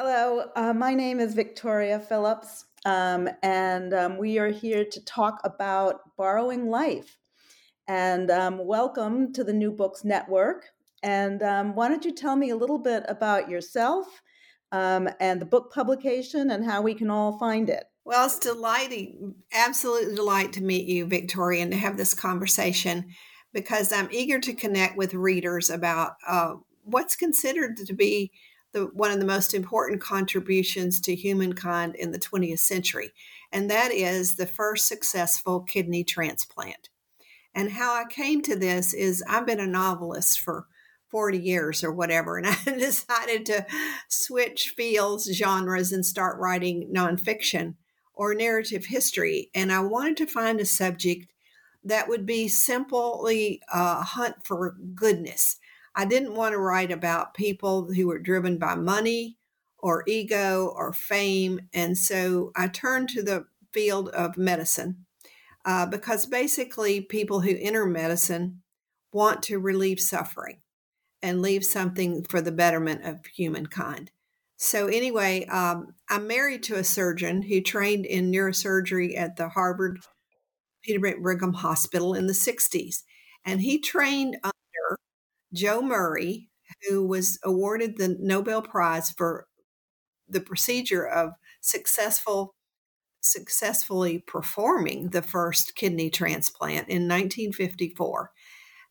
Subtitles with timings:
[0.00, 5.40] Hello, uh, my name is Victoria Phillips, um, and um, we are here to talk
[5.42, 7.18] about borrowing life.
[7.88, 10.66] And um, welcome to the New Books Network.
[11.02, 14.22] And um, why don't you tell me a little bit about yourself
[14.70, 17.82] um, and the book publication and how we can all find it?
[18.04, 23.06] Well, it's delighting, absolutely delight to meet you, Victoria, and to have this conversation
[23.52, 28.30] because I'm eager to connect with readers about uh, what's considered to be
[28.72, 33.12] the, one of the most important contributions to humankind in the 20th century,
[33.52, 36.90] and that is the first successful kidney transplant.
[37.54, 40.66] And how I came to this is I've been a novelist for
[41.10, 43.66] 40 years or whatever, and I decided to
[44.08, 47.74] switch fields, genres, and start writing nonfiction
[48.14, 49.50] or narrative history.
[49.54, 51.32] And I wanted to find a subject
[51.84, 55.58] that would be simply a hunt for goodness
[55.98, 59.36] I didn't want to write about people who were driven by money
[59.80, 61.62] or ego or fame.
[61.74, 65.06] And so I turned to the field of medicine
[65.64, 68.62] uh, because basically people who enter medicine
[69.12, 70.60] want to relieve suffering
[71.20, 74.12] and leave something for the betterment of humankind.
[74.56, 80.00] So, anyway, um, I'm married to a surgeon who trained in neurosurgery at the Harvard
[80.82, 83.02] Peter Brigham Hospital in the 60s.
[83.44, 84.36] And he trained
[85.52, 86.48] Joe Murray,
[86.88, 89.46] who was awarded the Nobel Prize for
[90.28, 92.54] the procedure of successful
[93.20, 98.30] successfully performing the first kidney transplant in 1954.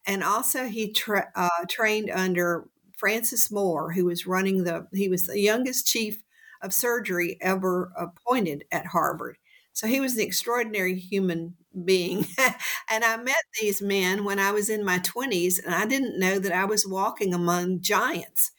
[0.06, 2.68] And also, he tra- uh, trained under
[2.98, 6.24] Francis Moore, who was running the, he was the youngest chief
[6.62, 9.38] of surgery ever appointed at Harvard.
[9.74, 12.26] So he was an extraordinary human being.
[12.90, 16.40] and I met these men when I was in my 20s, and I didn't know
[16.40, 18.52] that I was walking among giants.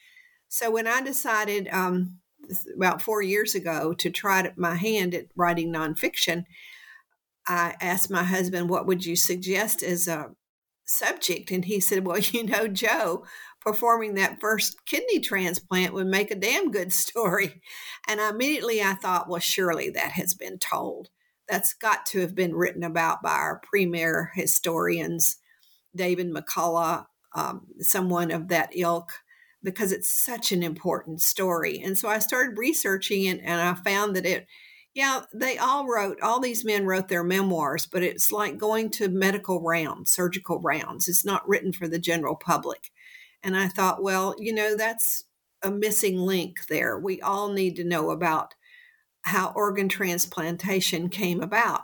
[0.49, 2.19] So when I decided um,
[2.77, 6.45] about four years ago to try my hand at writing nonfiction,
[7.47, 10.31] I asked my husband, What would you suggest as a
[10.85, 11.51] subject?
[11.51, 13.25] And he said, Well, you know, Joe
[13.61, 17.61] performing that first kidney transplant would make a damn good story.
[18.07, 21.09] And immediately I thought, well, surely that has been told.
[21.49, 25.37] That's got to have been written about by our premier historians,
[25.97, 29.11] David McCullough, um, someone of that ilk,
[29.63, 31.81] because it's such an important story.
[31.81, 34.47] And so I started researching it and I found that it,
[34.95, 39.09] yeah, they all wrote, all these men wrote their memoirs, but it's like going to
[39.09, 41.09] medical rounds, surgical rounds.
[41.09, 42.91] It's not written for the general public.
[43.43, 45.25] And I thought, well, you know, that's
[45.63, 46.99] a missing link there.
[46.99, 48.55] We all need to know about
[49.29, 51.83] how organ transplantation came about.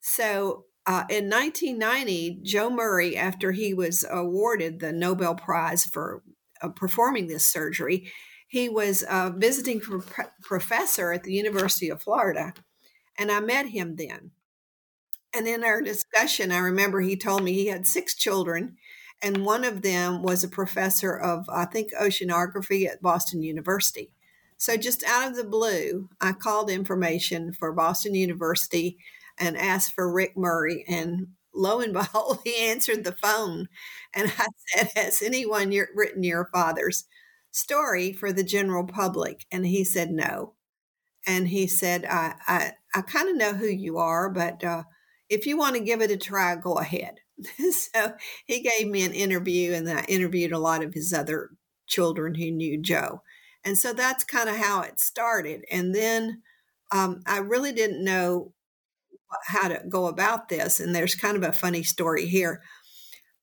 [0.00, 6.22] So uh, in 1990, Joe Murray, after he was awarded the Nobel Prize for
[6.62, 8.12] uh, performing this surgery,
[8.48, 10.02] he was a visiting pro-
[10.42, 12.54] professor at the University of Florida.
[13.18, 14.30] And I met him then.
[15.34, 18.76] And in our discussion, I remember he told me he had six children
[19.22, 24.12] and one of them was a professor of, I think, oceanography at Boston University.
[24.58, 28.96] So, just out of the blue, I called information for Boston University
[29.38, 30.84] and asked for Rick Murray.
[30.88, 33.68] And lo and behold, he answered the phone.
[34.14, 34.46] And I
[34.76, 37.04] said, Has anyone written your father's
[37.50, 39.46] story for the general public?
[39.50, 40.54] And he said, No.
[41.26, 44.84] And he said, I, I, I kind of know who you are, but uh,
[45.28, 47.16] if you want to give it a try, go ahead.
[47.72, 48.12] so
[48.46, 51.50] he gave me an interview, and I interviewed a lot of his other
[51.86, 53.22] children who knew Joe.
[53.66, 55.64] And so that's kind of how it started.
[55.70, 56.40] And then
[56.92, 58.52] um, I really didn't know
[59.46, 60.78] how to go about this.
[60.78, 62.62] And there's kind of a funny story here.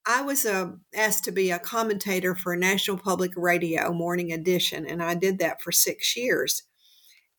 [0.05, 5.03] I was uh, asked to be a commentator for National Public Radio Morning Edition, and
[5.03, 6.63] I did that for six years.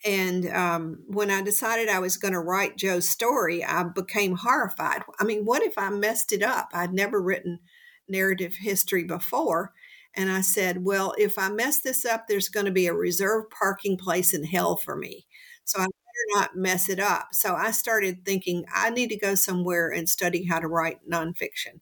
[0.05, 5.03] And um, when I decided I was going to write Joe's story, I became horrified.
[5.19, 6.69] I mean, what if I messed it up?
[6.75, 7.61] I'd never written
[8.09, 9.73] narrative history before.
[10.17, 13.51] And I said, well, if I mess this up, there's going to be a reserved
[13.51, 15.27] parking place in hell for me.
[15.65, 17.29] So I better not mess it up.
[17.33, 21.81] So I started thinking, I need to go somewhere and study how to write nonfiction.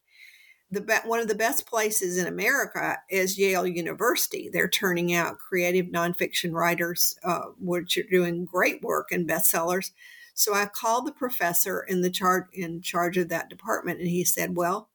[0.71, 4.49] the one of the best places in America is Yale University.
[4.51, 9.91] They're turning out creative nonfiction writers, uh, which are doing great work and bestsellers.
[10.33, 14.23] So I called the professor in the chart in charge of that department, and he
[14.23, 14.89] said, "Well,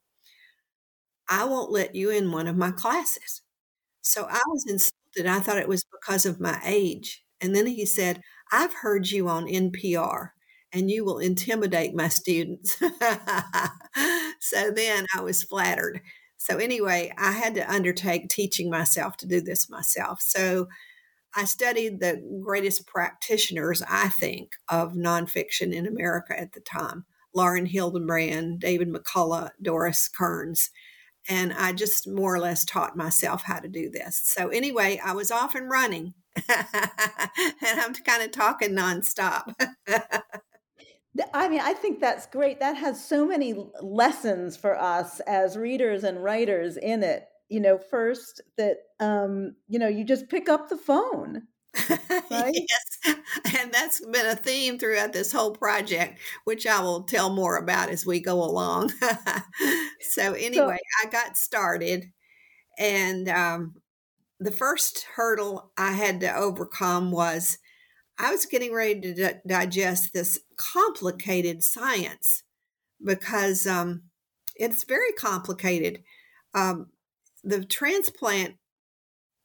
[1.29, 3.43] I won't let you in one of my classes."
[4.03, 5.27] So I was insulted.
[5.27, 8.23] I thought it was because of my age, and then he said,
[8.53, 10.31] "I've heard you on NPR."
[10.73, 12.77] and you will intimidate my students.
[14.41, 16.01] so then I was flattered.
[16.37, 20.21] So, anyway, I had to undertake teaching myself to do this myself.
[20.21, 20.69] So,
[21.37, 27.05] I studied the greatest practitioners, I think, of nonfiction in America at the time
[27.35, 30.71] Laura Hillenbrand, David McCullough, Doris Kearns.
[31.29, 34.21] And I just more or less taught myself how to do this.
[34.25, 36.15] So, anyway, I was off and running.
[36.49, 36.61] and
[37.63, 39.55] I'm kind of talking nonstop.
[41.35, 42.61] I mean, I think that's great.
[42.61, 47.25] That has so many lessons for us as readers and writers in it.
[47.49, 51.43] You know, first that um, you know, you just pick up the phone.
[52.31, 52.55] Right?
[52.55, 53.17] yes.
[53.59, 57.89] And that's been a theme throughout this whole project, which I will tell more about
[57.89, 58.93] as we go along.
[60.01, 62.13] so anyway, so, I got started
[62.79, 63.75] and um,
[64.39, 67.59] the first hurdle I had to overcome was
[68.19, 72.45] I was getting ready to di- digest this complicated science
[73.05, 74.03] because um,
[74.57, 76.03] it's very complicated.
[76.55, 76.89] Um,
[77.45, 78.57] the transplant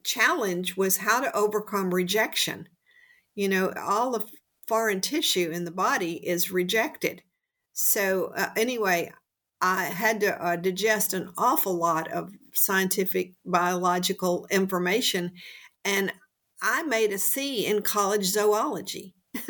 [0.03, 2.69] challenge was how to overcome rejection.
[3.35, 4.25] You know, all the
[4.67, 7.23] foreign tissue in the body is rejected.
[7.73, 9.11] So, uh, anyway,
[9.61, 15.31] I had to uh, digest an awful lot of scientific biological information.
[15.83, 16.11] And
[16.61, 19.15] I made a C in college zoology.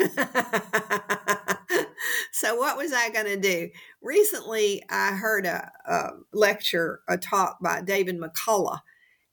[2.32, 3.70] so what was I going to do?
[4.02, 8.80] Recently, I heard a, a, lecture, a talk by David McCullough,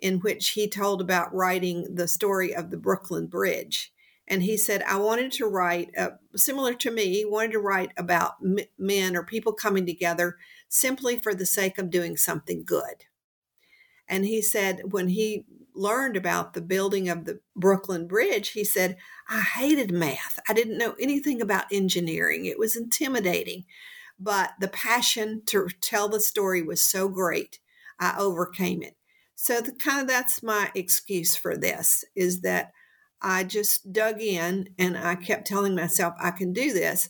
[0.02, 3.94] in which he told about writing the story of the Brooklyn Bridge.
[4.28, 7.92] And he said, I wanted to write, uh, similar to me, he wanted to write
[7.98, 10.38] about m- men or people coming together
[10.70, 13.06] simply for the sake of doing something good.
[14.08, 18.98] And he said, when he learned about the building of the Brooklyn Bridge, he said,
[19.30, 20.40] I hated math.
[20.50, 22.46] I didn't know anything about engineering.
[22.46, 23.66] It was intimidating.
[24.20, 27.60] But the passion to tell the story was so great,
[28.00, 28.96] I overcame it.
[29.42, 32.74] So the kind of that's my excuse for this is that
[33.24, 37.10] I just dug in and I kept telling myself I can do this.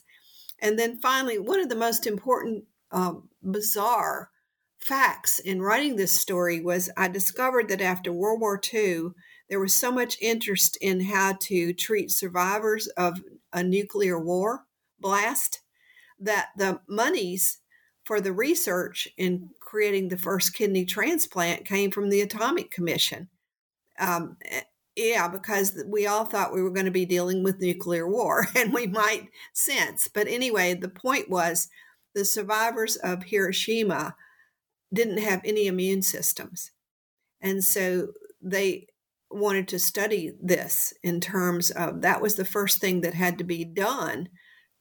[0.58, 4.30] And then finally, one of the most important uh, bizarre
[4.80, 9.08] facts in writing this story was I discovered that after World War II,
[9.50, 13.20] there was so much interest in how to treat survivors of
[13.52, 14.64] a nuclear war
[14.98, 15.60] blast
[16.18, 17.58] that the monies
[18.04, 23.26] for the research in creating the first kidney transplant came from the Atomic Commission.
[23.98, 24.60] Um, eh,
[24.94, 28.74] yeah, because we all thought we were going to be dealing with nuclear war, and
[28.74, 30.08] we might since.
[30.08, 31.68] But anyway, the point was
[32.14, 34.14] the survivors of Hiroshima
[34.92, 36.70] didn't have any immune systems.
[37.40, 38.08] And so
[38.42, 38.88] they
[39.30, 43.44] wanted to study this in terms of that was the first thing that had to
[43.44, 44.28] be done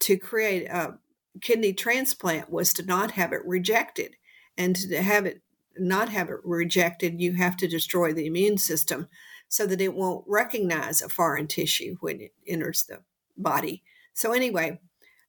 [0.02, 0.96] to create a
[1.42, 4.16] kidney transplant was to not have it rejected
[4.58, 5.42] and to have it
[5.78, 9.08] not have it rejected you have to destroy the immune system
[9.48, 13.00] so that it won't recognize a foreign tissue when it enters the
[13.38, 13.82] body
[14.14, 14.80] so anyway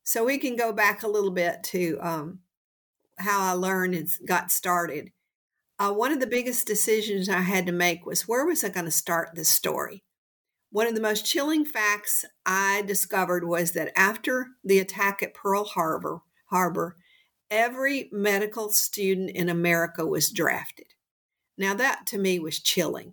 [0.04, 2.40] so we can go back a little bit to um,
[3.18, 5.10] how I learned and got started,
[5.78, 8.84] uh, one of the biggest decisions I had to make was where was I going
[8.84, 10.02] to start this story?
[10.70, 15.64] One of the most chilling facts I discovered was that after the attack at Pearl
[15.64, 16.96] Harbor, Harbor,
[17.52, 20.86] every medical student in America was drafted.
[21.58, 23.12] Now, that to me was chilling.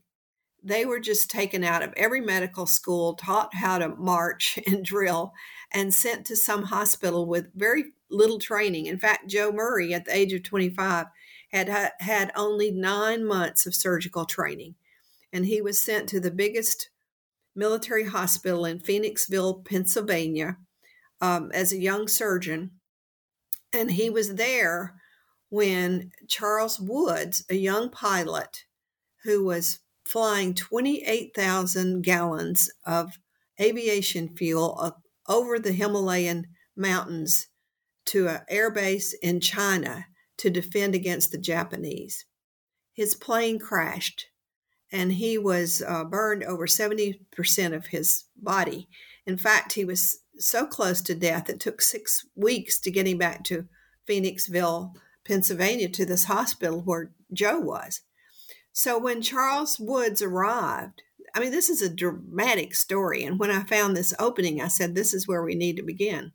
[0.63, 5.33] They were just taken out of every medical school, taught how to march and drill,
[5.73, 8.85] and sent to some hospital with very little training.
[8.85, 11.07] In fact, Joe Murray, at the age of 25,
[11.51, 14.75] had had only nine months of surgical training,
[15.33, 16.89] and he was sent to the biggest
[17.55, 20.57] military hospital in Phoenixville, Pennsylvania,
[21.19, 22.78] um, as a young surgeon.
[23.73, 24.95] And he was there
[25.49, 28.65] when Charles Woods, a young pilot
[29.23, 33.17] who was flying 28,000 gallons of
[33.61, 34.95] aviation fuel
[35.27, 37.47] over the Himalayan mountains
[38.05, 40.05] to an airbase in China
[40.37, 42.25] to defend against the Japanese.
[42.93, 44.27] His plane crashed
[44.91, 48.87] and he was uh, burned over 70% of his body.
[49.25, 53.17] In fact, he was so close to death, it took six weeks to get him
[53.17, 53.67] back to
[54.07, 54.93] Phoenixville,
[55.25, 58.01] Pennsylvania to this hospital where Joe was.
[58.71, 61.03] So when Charles Woods arrived,
[61.35, 63.23] I mean, this is a dramatic story.
[63.23, 66.31] And when I found this opening, I said, this is where we need to begin.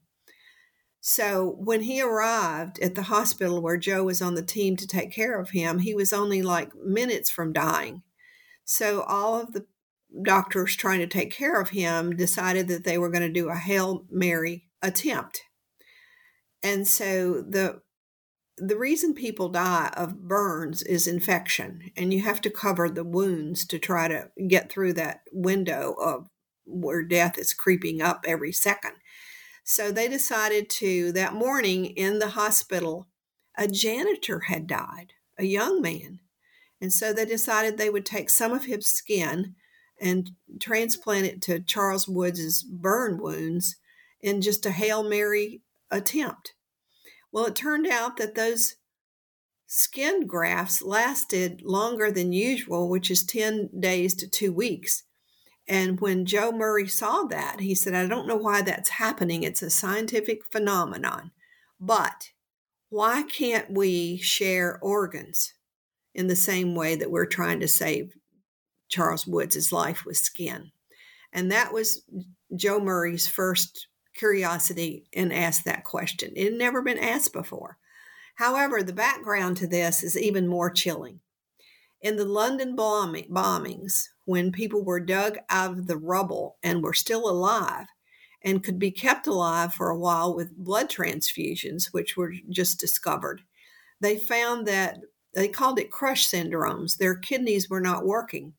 [1.01, 5.13] So when he arrived at the hospital where Joe was on the team to take
[5.13, 8.03] care of him, he was only like minutes from dying.
[8.65, 9.67] So all of the
[10.23, 13.57] doctors trying to take care of him decided that they were going to do a
[13.57, 15.41] Hail Mary attempt.
[16.63, 17.83] And so the
[18.57, 23.67] the reason people die of burns is infection, and you have to cover the wounds
[23.67, 26.29] to try to get through that window of
[26.65, 28.93] where death is creeping up every second.
[29.65, 33.09] So they decided to, that morning in the hospital,
[33.57, 36.21] a janitor had died, a young man.
[36.81, 39.57] And so they decided they would take some of his skin
[40.05, 43.77] and transplant it to Charles Woods's burn wounds
[44.21, 46.53] in just a Hail Mary attempt.
[47.33, 48.77] Well, it turned out that those
[49.67, 55.05] skin grafts lasted longer than usual, which is 10 days to two weeks.
[55.67, 59.43] And when Joe Murray saw that, he said, I don't know why that's happening.
[59.43, 61.31] It's a scientific phenomenon.
[61.81, 62.29] But
[62.91, 65.55] why can't we share organs
[66.15, 68.13] in the same way that we're trying to save
[68.95, 70.71] Charles Woods' life with skin?
[71.33, 72.03] And that was
[72.55, 76.33] Joe Murray's first curiosity and asked that question.
[76.37, 77.77] It had never been asked before.
[78.37, 81.19] However, the background to this is even more chilling.
[82.03, 87.29] In the London bombings, when people were dug out of the rubble and were still
[87.29, 87.87] alive
[88.43, 93.43] and could be kept alive for a while with blood transfusions, which were just discovered,
[94.01, 94.99] they found that
[95.35, 96.97] they called it crush syndromes.
[96.97, 98.53] Their kidneys were not working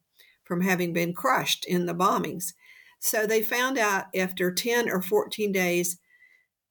[0.45, 2.53] from having been crushed in the bombings.
[2.99, 5.97] So they found out after 10 or 14 days,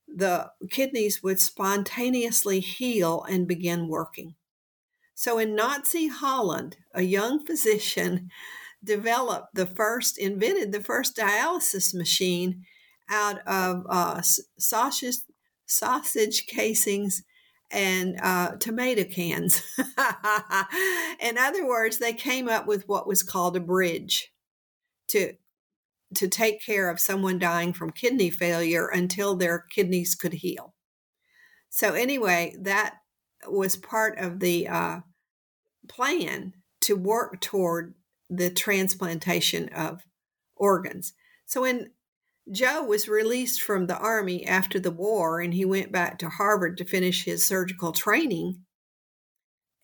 [0.08, 4.34] the kidneys would spontaneously heal and begin working.
[5.14, 8.30] So in Nazi Holland, a young physician
[8.84, 12.64] developed the first, invented the first dialysis machine
[13.08, 14.22] out of uh,
[14.58, 15.16] sausage,
[15.66, 17.22] sausage casings
[17.74, 19.62] and uh, tomato cans.
[21.20, 24.32] in other words, they came up with what was called a bridge
[25.08, 25.34] to
[26.14, 30.74] to take care of someone dying from kidney failure until their kidneys could heal.
[31.70, 32.98] So, anyway, that
[33.48, 35.00] was part of the uh,
[35.88, 36.52] plan
[36.82, 37.94] to work toward
[38.30, 40.02] the transplantation of
[40.54, 41.14] organs.
[41.46, 41.90] So, when
[42.50, 46.76] Joe was released from the Army after the war and he went back to Harvard
[46.78, 48.60] to finish his surgical training,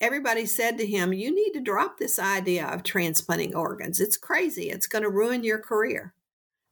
[0.00, 4.00] everybody said to him, You need to drop this idea of transplanting organs.
[4.00, 4.70] It's crazy.
[4.70, 6.14] It's going to ruin your career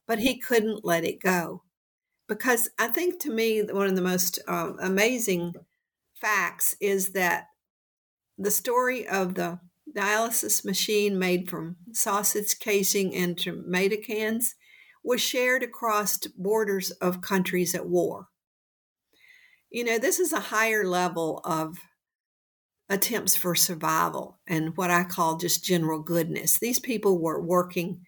[0.09, 1.61] but he couldn't let it go.
[2.27, 5.53] Because I think to me, one of the most uh, amazing
[6.19, 7.45] facts is that
[8.35, 9.59] the story of the
[9.95, 14.55] dialysis machine made from sausage casing and tomato cans
[15.09, 18.27] was shared across borders of countries at war.
[19.71, 21.79] You know, this is a higher level of
[22.89, 26.59] attempts for survival and what I call just general goodness.
[26.59, 28.01] These people were working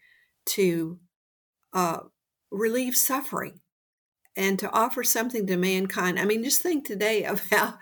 [0.50, 1.00] to
[1.74, 2.02] uh,
[2.52, 3.62] relieve suffering
[4.38, 6.20] and to offer something to mankind.
[6.20, 7.80] I mean, just think today of how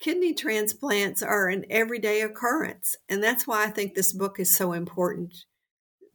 [0.00, 2.96] kidney transplants are an everyday occurrence.
[3.08, 5.32] And that's why I think this book is so important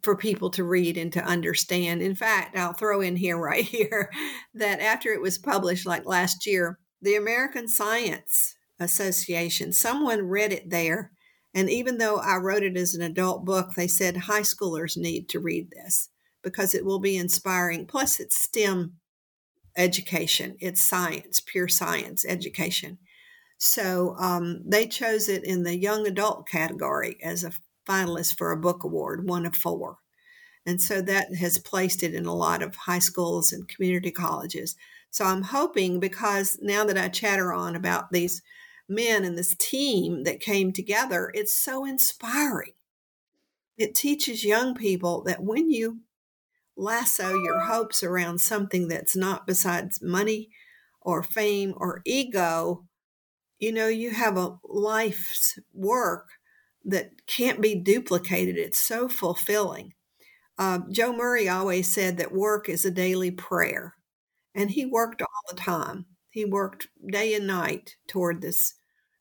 [0.04, 2.02] for people to read and to understand.
[2.02, 4.10] In fact, I'll throw in here right here
[4.54, 10.70] that after it was published like last year, the American Science Association, someone read it
[10.70, 11.12] there.
[11.54, 15.28] And even though I wrote it as an adult book, they said high schoolers need
[15.30, 16.10] to read this
[16.44, 17.86] because it will be inspiring.
[17.86, 18.94] Plus, it's STEM
[19.78, 22.98] education, it's science, pure science education.
[23.58, 27.52] So um, they chose it in the young adult category as a
[27.88, 29.98] finalist for a book award, one of four.
[30.66, 34.76] And so that has placed it in a lot of high schools and community colleges.
[35.10, 38.42] So I'm hoping because now that I chatter on about these
[38.88, 42.74] men and this team that came together, it's so inspiring.
[43.78, 46.02] It teaches young people that when you
[46.78, 50.50] lasso your hopes around something that's not besides money
[51.02, 52.86] or fame or ego,
[53.60, 56.28] you know, you have a life's work
[56.86, 58.58] that can't be duplicated.
[58.58, 59.94] It's so fulfilling.
[60.58, 63.96] Uh, Joe Murray always said that work is a daily prayer,
[64.54, 66.06] and he worked all the time.
[66.30, 68.76] He worked day and night toward this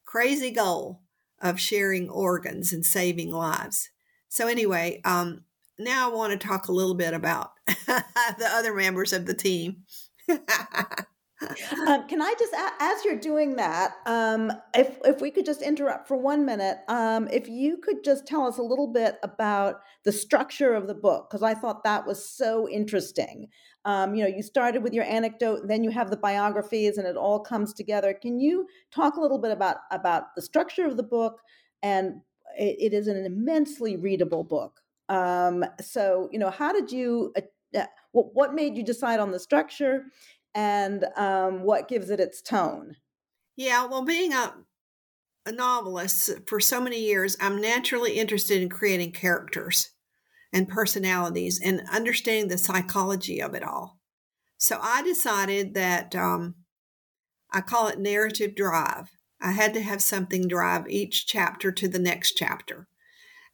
[0.04, 1.02] crazy goal
[1.40, 3.90] of sharing organs and saving lives.
[4.28, 5.44] So, anyway, um,
[5.78, 9.84] now I want to talk a little bit about the other members of the team.
[11.88, 16.06] um, can I just, as you're doing that, um, if if we could just interrupt
[16.06, 20.12] for one minute, um, if you could just tell us a little bit about the
[20.12, 23.48] structure of the book, because I thought that was so interesting.
[23.86, 27.16] Um, you know, you started with your anecdote, then you have the biographies, and it
[27.16, 28.12] all comes together.
[28.12, 31.40] Can you talk a little bit about about the structure of the book?
[31.82, 32.20] And
[32.58, 34.80] it, it is an immensely readable book.
[35.08, 37.32] Um, so, you know, how did you?
[37.36, 40.06] Uh, what made you decide on the structure?
[40.54, 42.96] And um, what gives it its tone?
[43.56, 44.54] Yeah, well, being a,
[45.46, 49.90] a novelist for so many years, I'm naturally interested in creating characters
[50.52, 53.98] and personalities and understanding the psychology of it all.
[54.58, 56.56] So I decided that um,
[57.52, 59.10] I call it narrative drive.
[59.40, 62.88] I had to have something drive each chapter to the next chapter.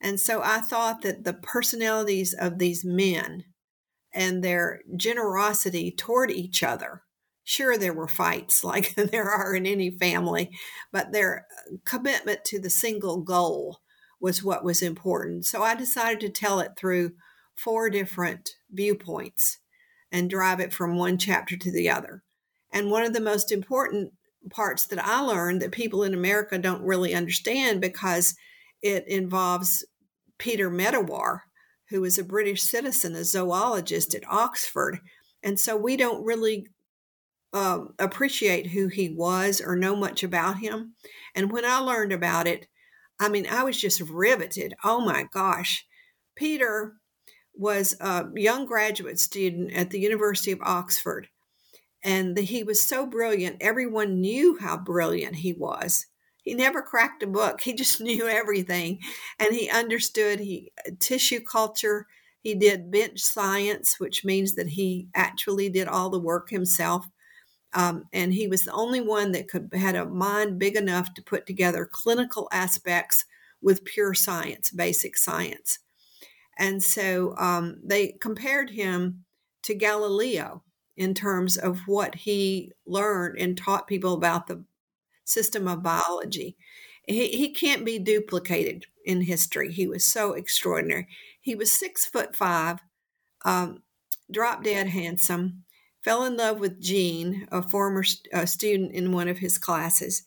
[0.01, 3.45] And so I thought that the personalities of these men
[4.17, 7.03] and their generosity toward each other.
[7.45, 10.51] Sure, there were fights like there are in any family,
[10.91, 13.81] but their uh, commitment to the single goal
[14.21, 15.45] was what was important.
[15.45, 17.13] So I decided to tell it through
[17.55, 19.59] four different viewpoints
[20.11, 22.23] and drive it from one chapter to the other.
[22.73, 24.13] And one of the most important
[24.51, 28.35] parts that I learned that people in America don't really understand because
[28.83, 29.85] it involves
[30.39, 31.41] Peter Medawar,
[31.91, 35.01] who was a British citizen, a zoologist at Oxford.
[35.43, 36.67] And so we don't really
[37.53, 40.95] um, appreciate who he was or know much about him.
[41.35, 42.67] And when I learned about it,
[43.19, 44.75] I mean, I was just riveted.
[44.85, 45.87] Oh my gosh.
[46.35, 46.95] Peter
[47.55, 51.29] was a young graduate student at the University of Oxford.
[52.05, 56.07] And he was so brilliant, everyone knew how brilliant he was.
[56.47, 57.61] He never cracked a book.
[57.61, 59.01] He just knew everything.
[59.39, 62.07] And he understood he tissue culture.
[62.41, 67.07] He did bench science, which means that he actually did all the work himself.
[67.75, 71.23] Um, and he was the only one that could had a mind big enough to
[71.23, 73.25] put together clinical aspects
[73.61, 75.81] with pure science, basic science.
[76.57, 79.25] And so um, they compared him
[79.65, 80.63] to Galileo
[80.97, 84.65] in terms of what he learned and taught people about the
[85.27, 86.57] system of biology.
[87.07, 89.73] He, he can't be duplicated in history.
[89.73, 91.07] He was so extraordinary.
[91.41, 92.79] He was six foot five,
[93.45, 93.83] um,
[94.31, 95.65] drop dead handsome,
[96.03, 100.23] fell in love with Jean, a former uh, student in one of his classes,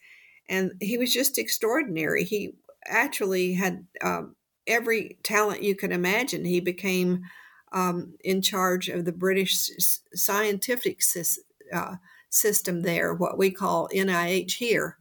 [0.47, 2.23] and he was just extraordinary.
[2.23, 2.53] He
[2.85, 4.35] actually had um,
[4.67, 6.45] every talent you could imagine.
[6.45, 7.23] He became
[7.71, 9.69] um, in charge of the British
[10.13, 11.01] scientific
[11.73, 11.95] uh,
[12.29, 14.97] system there, what we call NIH here,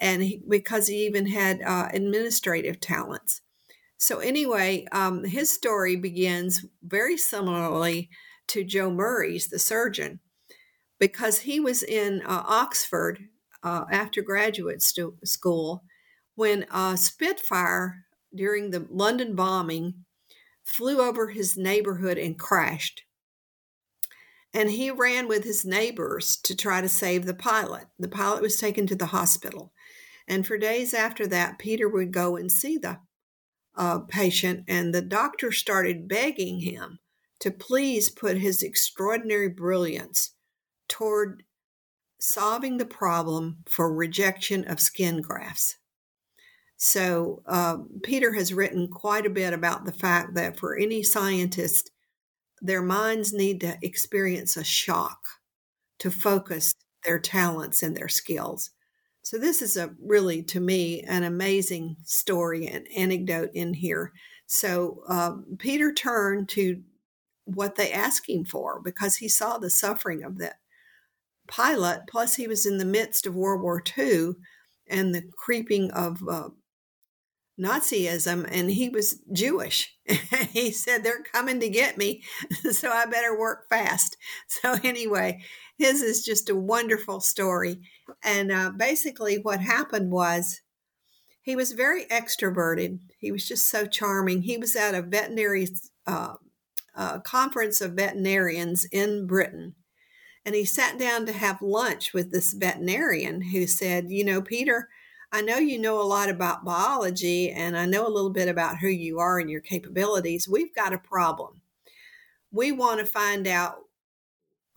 [0.00, 3.42] and he, because he even had uh, administrative talents.
[3.98, 8.08] So anyway, um, his story begins very similarly
[8.48, 10.20] to Joe Murray's, the surgeon,
[10.98, 13.20] because he was in uh, Oxford
[13.62, 15.84] uh, after graduate stu- school
[16.34, 18.04] when a Spitfire
[18.34, 19.94] during the London bombing
[20.64, 23.02] flew over his neighborhood and crashed
[24.52, 27.86] and he ran with his neighbors to try to save the pilot.
[27.98, 29.72] The pilot was taken to the hospital.
[30.26, 32.98] And for days after that, Peter would go and see the
[33.76, 36.98] uh, patient, and the doctor started begging him
[37.40, 40.34] to please put his extraordinary brilliance
[40.88, 41.44] toward
[42.20, 45.78] solving the problem for rejection of skin grafts.
[46.76, 51.90] So, uh, Peter has written quite a bit about the fact that for any scientist,
[52.60, 55.20] their minds need to experience a shock
[55.98, 58.70] to focus their talents and their skills.
[59.22, 64.12] So, this is a really, to me, an amazing story and anecdote in here.
[64.46, 66.82] So, um, Peter turned to
[67.44, 70.56] what they asked him for because he saw the suffering of that
[71.48, 72.02] pilot.
[72.08, 74.32] Plus, he was in the midst of World War II
[74.88, 76.48] and the creeping of uh,
[77.60, 79.94] Nazism and he was Jewish.
[80.50, 82.22] he said, They're coming to get me,
[82.72, 84.16] so I better work fast.
[84.48, 85.42] So, anyway,
[85.78, 87.80] his is just a wonderful story.
[88.22, 90.60] And uh, basically, what happened was
[91.42, 92.98] he was very extroverted.
[93.18, 94.42] He was just so charming.
[94.42, 95.68] He was at a veterinary
[96.06, 96.34] uh,
[96.94, 99.74] uh, conference of veterinarians in Britain.
[100.44, 104.88] And he sat down to have lunch with this veterinarian who said, You know, Peter,
[105.32, 108.78] I know you know a lot about biology and I know a little bit about
[108.78, 110.48] who you are and your capabilities.
[110.48, 111.60] We've got a problem.
[112.50, 113.76] We want to find out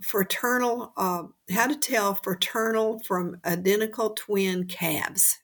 [0.03, 5.39] fraternal, uh, how to tell fraternal from identical twin calves.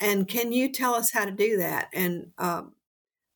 [0.00, 1.88] And can you tell us how to do that?
[1.92, 2.62] And uh,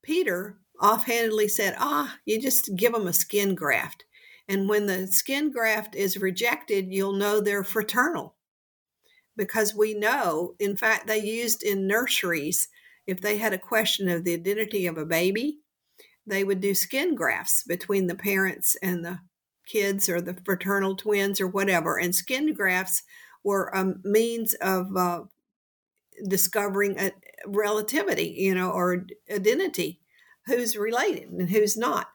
[0.03, 4.05] Peter offhandedly said, Ah, you just give them a skin graft.
[4.49, 8.35] And when the skin graft is rejected, you'll know they're fraternal
[9.37, 12.69] because we know, in fact, they used in nurseries,
[13.07, 15.59] if they had a question of the identity of a baby,
[16.27, 19.19] they would do skin grafts between the parents and the
[19.67, 21.99] kids or the fraternal twins or whatever.
[21.99, 23.03] And skin grafts
[23.45, 25.23] were a means of uh,
[26.29, 27.13] discovering a
[27.47, 30.01] relativity, you know, or identity,
[30.47, 32.09] who's related and who's not.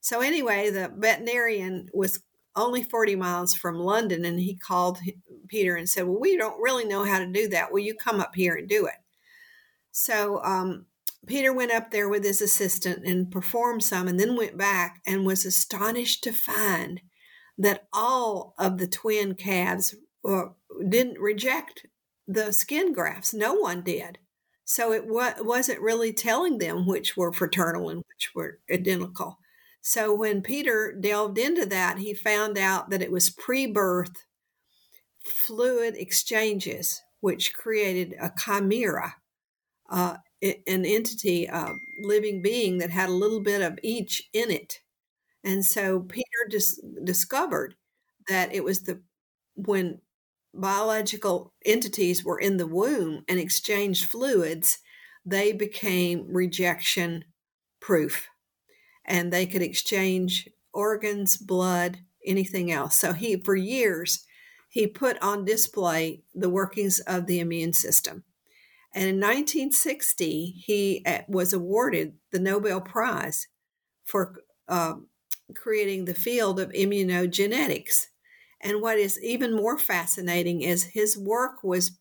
[0.00, 2.22] So anyway, the veterinarian was
[2.58, 4.98] only 40 miles from London and he called
[5.48, 7.72] Peter and said, Well, we don't really know how to do that.
[7.72, 8.94] Will you come up here and do it?
[9.90, 10.86] So um,
[11.26, 15.26] Peter went up there with his assistant and performed some and then went back and
[15.26, 17.00] was astonished to find
[17.56, 19.94] that all of the twin calves
[20.24, 20.44] uh,
[20.88, 21.86] didn't reject
[22.26, 23.34] the skin grafts.
[23.34, 24.18] No one did.
[24.64, 29.38] So it wa- wasn't really telling them which were fraternal and which were identical.
[29.88, 34.26] So when Peter delved into that, he found out that it was pre birth
[35.24, 39.16] fluid exchanges, which created a chimera,
[39.88, 41.72] uh, an entity, a
[42.02, 44.80] living being that had a little bit of each in it.
[45.42, 47.74] And so Peter dis- discovered
[48.28, 49.00] that it was the
[49.54, 50.02] when
[50.52, 54.80] biological entities were in the womb and exchanged fluids,
[55.24, 57.24] they became rejection
[57.80, 58.28] proof
[59.08, 62.94] and they could exchange organs, blood, anything else.
[62.94, 64.24] So he, for years,
[64.68, 68.22] he put on display the workings of the immune system.
[68.94, 73.48] And in 1960, he uh, was awarded the Nobel Prize
[74.04, 74.94] for uh,
[75.54, 78.06] creating the field of immunogenetics.
[78.60, 81.98] And what is even more fascinating is his work was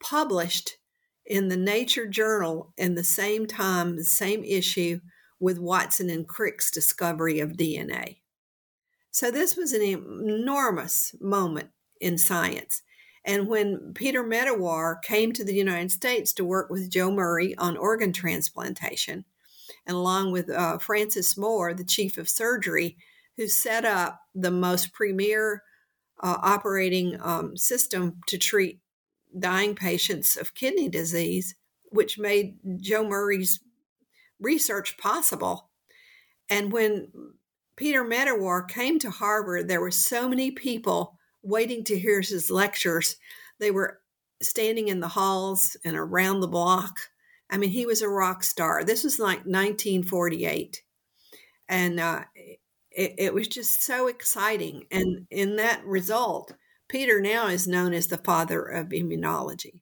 [0.00, 0.76] published
[1.24, 5.00] in the Nature Journal in the same time, the same issue
[5.40, 8.18] with Watson and Crick's discovery of DNA.
[9.10, 11.70] So this was an enormous moment
[12.00, 12.82] in science.
[13.24, 17.76] And when Peter Medawar came to the United States to work with Joe Murray on
[17.76, 19.24] organ transplantation,
[19.86, 22.96] and along with uh, Francis Moore, the chief of surgery,
[23.36, 25.62] who set up the most premier
[26.22, 28.80] uh, operating um, system to treat
[29.38, 31.54] dying patients of kidney disease,
[31.90, 33.60] which made Joe Murray's
[34.40, 35.70] research possible.
[36.50, 37.12] And when
[37.76, 43.16] Peter Medawar came to Harvard, there were so many people waiting to hear his lectures.
[43.60, 44.00] They were
[44.42, 46.98] standing in the halls and around the block.
[47.50, 48.84] I mean, he was a rock star.
[48.84, 50.82] This was like 1948.
[51.68, 52.24] And uh,
[52.90, 54.84] it, it was just so exciting.
[54.90, 56.52] And in that result,
[56.88, 59.80] Peter now is known as the father of immunology.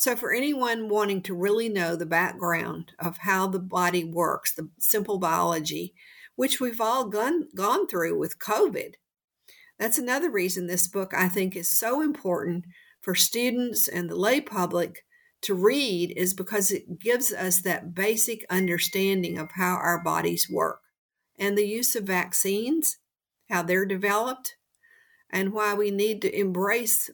[0.00, 4.70] So, for anyone wanting to really know the background of how the body works, the
[4.78, 5.92] simple biology,
[6.36, 8.94] which we've all gone, gone through with COVID,
[9.78, 12.64] that's another reason this book I think is so important
[13.02, 15.04] for students and the lay public
[15.42, 20.80] to read, is because it gives us that basic understanding of how our bodies work
[21.38, 22.96] and the use of vaccines,
[23.50, 24.54] how they're developed,
[25.28, 27.10] and why we need to embrace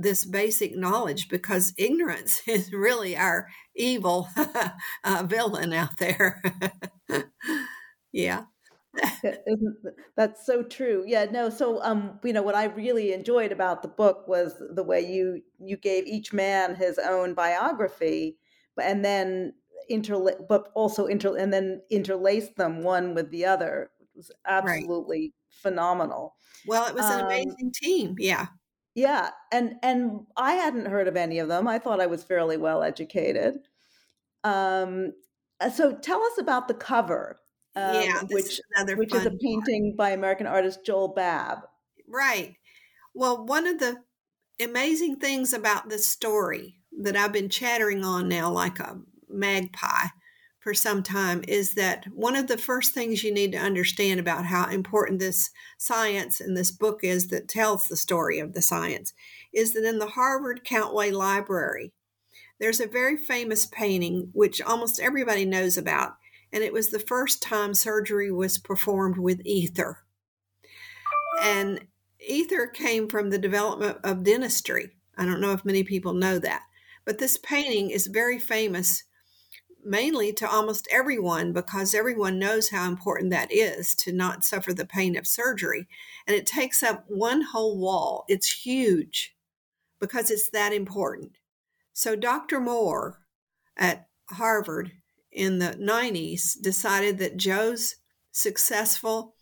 [0.00, 4.28] this basic knowledge because ignorance is really our evil
[5.04, 6.42] uh, villain out there.
[8.12, 8.44] yeah.
[10.16, 13.88] that's so true yeah no so um you know what i really enjoyed about the
[13.88, 18.36] book was the way you you gave each man his own biography
[18.82, 19.52] and then
[19.88, 25.20] interla- but also inter and then interlaced them one with the other it was absolutely
[25.20, 25.32] right.
[25.62, 26.34] phenomenal
[26.66, 28.46] well it was an um, amazing team yeah
[28.94, 31.68] yeah, and and I hadn't heard of any of them.
[31.68, 33.58] I thought I was fairly well educated.
[34.42, 35.12] Um,
[35.60, 37.38] uh, so tell us about the cover,
[37.76, 38.60] um, yeah, which
[38.96, 39.96] which is a painting part.
[39.96, 41.58] by American artist Joel Babb.
[42.08, 42.56] Right.
[43.14, 44.02] Well, one of the
[44.60, 50.08] amazing things about this story that I've been chattering on now like a magpie
[50.60, 54.44] for some time is that one of the first things you need to understand about
[54.44, 59.14] how important this science and this book is that tells the story of the science
[59.54, 61.92] is that in the Harvard Countway Library,
[62.60, 66.16] there's a very famous painting which almost everybody knows about,
[66.52, 70.04] and it was the first time surgery was performed with ether.
[71.40, 71.86] And
[72.20, 74.90] ether came from the development of dentistry.
[75.16, 76.64] I don't know if many people know that,
[77.06, 79.04] but this painting is very famous
[79.84, 84.86] mainly to almost everyone because everyone knows how important that is to not suffer the
[84.86, 85.86] pain of surgery.
[86.26, 88.24] And it takes up one whole wall.
[88.28, 89.34] It's huge
[90.00, 91.32] because it's that important.
[91.92, 92.60] So Dr.
[92.60, 93.18] Moore
[93.76, 94.92] at Harvard
[95.32, 97.96] in the 90s decided that Joe's
[98.32, 99.34] successful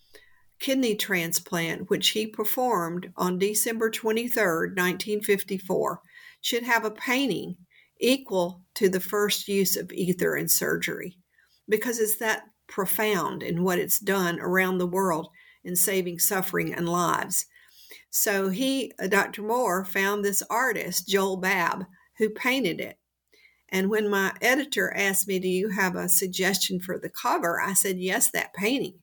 [0.59, 6.01] kidney transplant, which he performed on December 23, 1954,
[6.41, 7.57] should have a painting
[8.01, 11.19] equal to the first use of ether in surgery
[11.69, 15.29] because it's that profound in what it's done around the world
[15.65, 17.47] in saving suffering and lives.
[18.11, 19.43] So he, uh, Dr.
[19.43, 21.85] Moore, found this artist, Joel Babb,
[22.19, 22.99] who painted it.
[23.71, 27.61] And when my editor asked me, Do you have a suggestion for the cover?
[27.61, 29.01] I said, Yes, that painting.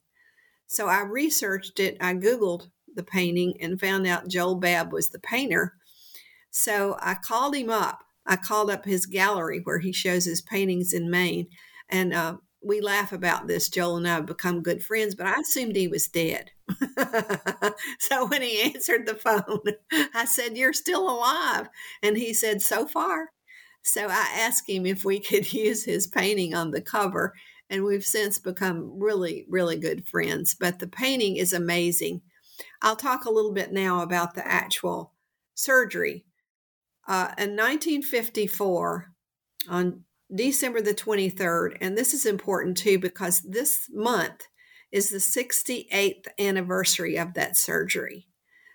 [0.68, 1.98] So I researched it.
[2.02, 5.74] I Googled the painting and found out Joel Babb was the painter.
[6.50, 8.00] So I called him up.
[8.26, 11.48] I called up his gallery where he shows his paintings in Maine.
[11.90, 13.70] And uh, we laugh about this.
[13.70, 16.52] Joel and I have become good friends, but I assumed he was dead.
[18.00, 19.62] so when he answered the phone,
[20.14, 21.70] I said, You're still alive.
[22.02, 23.30] And he said, So far.
[23.84, 27.34] So I asked him if we could use his painting on the cover.
[27.70, 30.56] And we've since become really, really good friends.
[30.60, 32.22] But the painting is amazing.
[32.82, 35.14] I'll talk a little bit now about the actual
[35.56, 36.26] surgery.
[37.08, 39.12] Uh, in 1954,
[39.70, 44.48] on December the 23rd, and this is important too because this month
[44.92, 48.28] is the 68th anniversary of that surgery.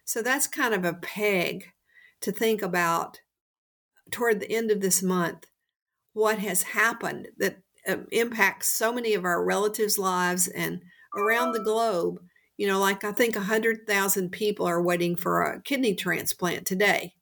[0.04, 1.72] So that's kind of a peg
[2.20, 3.20] to think about
[4.10, 5.46] toward the end of this month
[6.12, 10.82] what has happened that um, impacts so many of our relatives' lives and
[11.16, 12.20] around the globe.
[12.56, 17.14] You know, like I think 100,000 people are waiting for a kidney transplant today,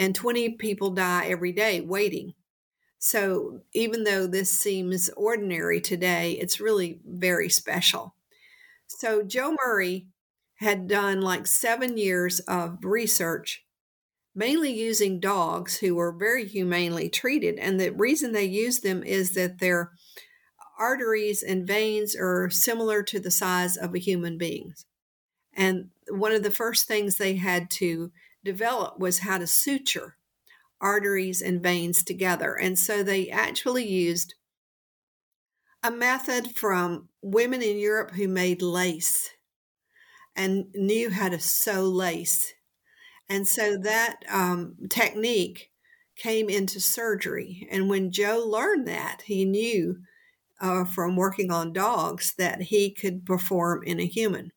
[0.00, 2.32] and 20 people die every day waiting.
[2.98, 8.14] So even though this seems ordinary today, it's really very special.
[8.86, 10.06] So Joe Murray
[10.56, 13.62] had done like seven years of research,
[14.34, 17.58] mainly using dogs who were very humanely treated.
[17.58, 19.92] And the reason they use them is that their
[20.78, 24.86] arteries and veins are similar to the size of a human being's.
[25.54, 28.12] And one of the first things they had to
[28.44, 30.16] develop was how to suture
[30.80, 32.54] arteries and veins together.
[32.54, 34.34] And so they actually used
[35.82, 39.30] a method from women in Europe who made lace
[40.36, 42.54] and knew how to sew lace.
[43.28, 45.70] And so that um, technique
[46.16, 47.66] came into surgery.
[47.70, 49.98] And when Joe learned that, he knew
[50.60, 54.52] uh, from working on dogs that he could perform in a human.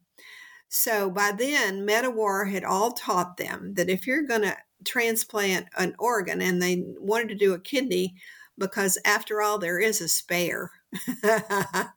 [0.76, 5.96] So by then, Medawar had all taught them that if you're going to transplant an
[6.00, 8.16] organ and they wanted to do a kidney
[8.58, 10.72] because after all there is a spare.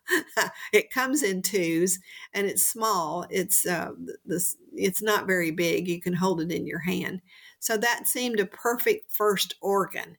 [0.72, 1.98] It comes in twos
[2.34, 3.90] and it's small it's uh,
[4.24, 7.22] this it's not very big you can hold it in your hand.
[7.58, 10.18] So that seemed a perfect first organ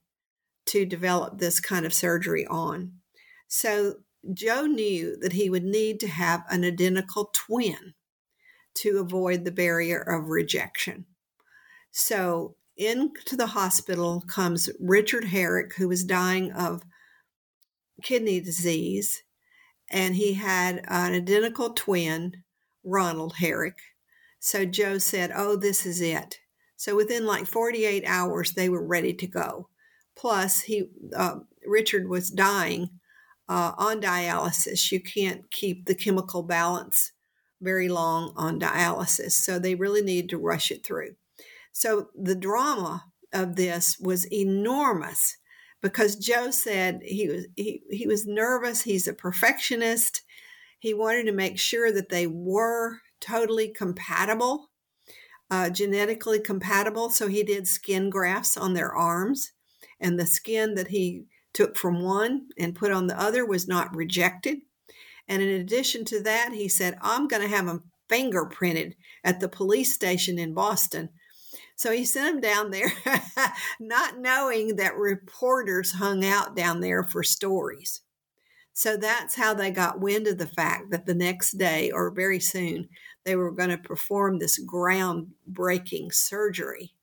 [0.67, 2.93] to develop this kind of surgery on.
[3.47, 3.97] So
[4.33, 7.93] joe knew that he would need to have an identical twin
[8.77, 11.05] to avoid the barrier of rejection
[11.91, 16.83] so into the hospital comes Richard Herrick, who was dying of
[18.03, 19.23] kidney disease,
[19.89, 22.43] and he had an identical twin,
[22.83, 23.79] Ronald Herrick.
[24.39, 26.37] So Joe said, Oh, this is it.
[26.75, 29.69] So within like 48 hours, they were ready to go.
[30.15, 32.89] Plus, he uh, Richard was dying
[33.49, 34.91] uh, on dialysis.
[34.91, 37.13] You can't keep the chemical balance
[37.61, 41.15] very long on dialysis, so they really needed to rush it through.
[41.71, 45.37] So the drama of this was enormous
[45.81, 50.21] because Joe said he was he, he was nervous, he's a perfectionist.
[50.79, 54.69] He wanted to make sure that they were totally compatible,
[55.49, 57.09] uh, genetically compatible.
[57.09, 59.53] So he did skin grafts on their arms,
[59.99, 63.95] and the skin that he took from one and put on the other was not
[63.95, 64.59] rejected.
[65.27, 69.49] And in addition to that, he said, I'm going to have him fingerprinted at the
[69.49, 71.09] police station in Boston
[71.77, 72.91] so he sent him down there,
[73.79, 78.01] not knowing that reporters hung out down there for stories.
[78.73, 82.39] So that's how they got wind of the fact that the next day or very
[82.39, 82.89] soon
[83.25, 86.93] they were going to perform this groundbreaking surgery.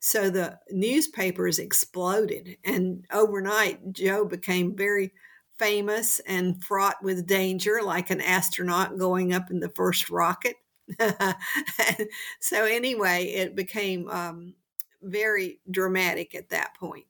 [0.00, 5.12] So the newspapers exploded, and overnight, Joe became very
[5.58, 10.56] famous and fraught with danger, like an astronaut going up in the first rocket.
[12.40, 14.54] so anyway, it became um,
[15.02, 17.06] very dramatic at that point.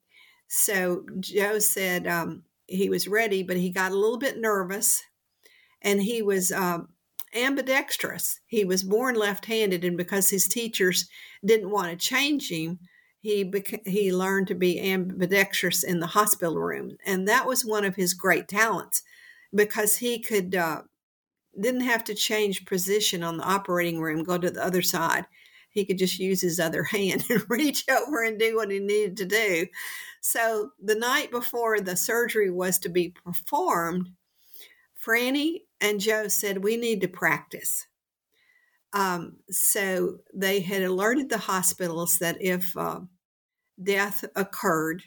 [0.47, 5.03] So Joe said um, he was ready, but he got a little bit nervous,
[5.83, 6.89] and he was um,
[7.35, 8.41] ambidextrous.
[8.47, 11.09] He was born left-handed, and because his teachers
[11.45, 12.79] didn't want to change him,
[13.25, 13.51] he
[13.87, 18.13] he learned to be ambidextrous in the hospital room, and that was one of his
[18.13, 19.03] great talents
[19.55, 20.83] because he could uh,
[21.59, 25.25] didn't have to change position on the operating room, go to the other side.
[25.71, 29.17] He could just use his other hand and reach over and do what he needed
[29.17, 29.69] to do.
[30.21, 34.11] So the night before the surgery was to be performed,
[35.03, 37.87] Franny and Joe said, We need to practice.
[38.93, 43.01] Um, so they had alerted the hospitals that if uh,
[43.83, 45.03] death occurred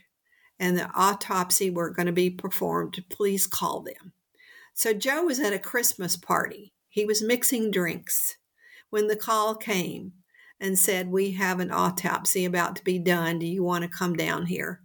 [0.60, 4.14] and the autopsy were going to be performed, please call them.
[4.74, 6.74] So Joe was at a Christmas party.
[6.90, 8.38] He was mixing drinks
[8.90, 10.14] when the call came
[10.60, 13.40] and said, We have an autopsy about to be done.
[13.40, 14.82] Do you want to come down here?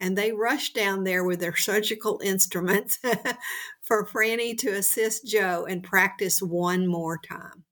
[0.00, 2.98] And they rushed down there with their surgical instruments
[3.82, 7.64] for Franny to assist Joe and practice one more time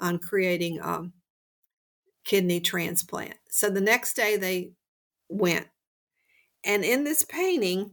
[0.00, 1.12] on creating a um,
[2.26, 3.36] kidney transplant.
[3.48, 4.72] So the next day they
[5.30, 5.68] went.
[6.64, 7.92] And in this painting,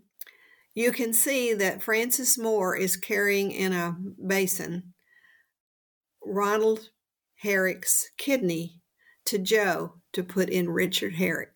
[0.74, 3.96] you can see that Francis Moore is carrying in a
[4.28, 4.93] basin
[6.26, 6.89] Ronald
[7.36, 8.82] Herrick's kidney
[9.26, 11.56] to Joe to put in Richard Herrick.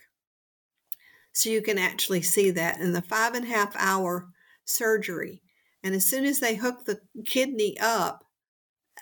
[1.34, 4.30] So you can actually see that in the five and a half hour
[4.66, 5.42] surgery.
[5.84, 8.26] And as soon as they hook the kidney up,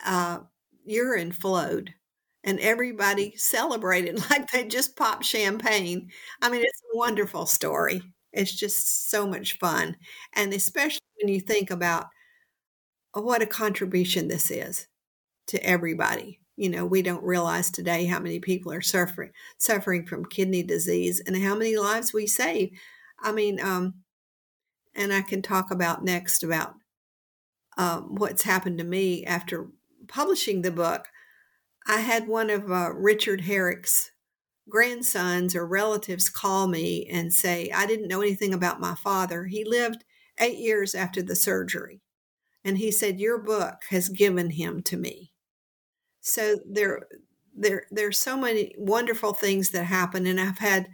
[0.06, 0.40] uh,
[0.86, 1.94] urine flowed
[2.46, 6.10] and everybody celebrated like they just popped champagne.
[6.42, 8.02] I mean, it's a wonderful story.
[8.32, 9.98] It's just so much fun.
[10.34, 12.08] And especially when you think about
[13.14, 14.88] oh, what a contribution this is
[15.48, 16.40] to everybody.
[16.58, 21.22] You know, we don't realize today how many people are suffering suffering from kidney disease
[21.26, 22.72] and how many lives we save.
[23.22, 23.96] I mean, um,
[24.96, 26.76] and I can talk about next about
[27.78, 29.68] um, what's happened to me after
[30.08, 31.08] publishing the book.
[31.88, 34.12] I had one of uh, Richard Herrick's
[34.68, 39.46] grandsons or relatives call me and say, I didn't know anything about my father.
[39.46, 40.04] He lived
[40.40, 42.02] eight years after the surgery.
[42.64, 45.32] And he said, Your book has given him to me.
[46.22, 47.08] So there,
[47.56, 50.26] there, there's so many wonderful things that happen.
[50.26, 50.88] And I've had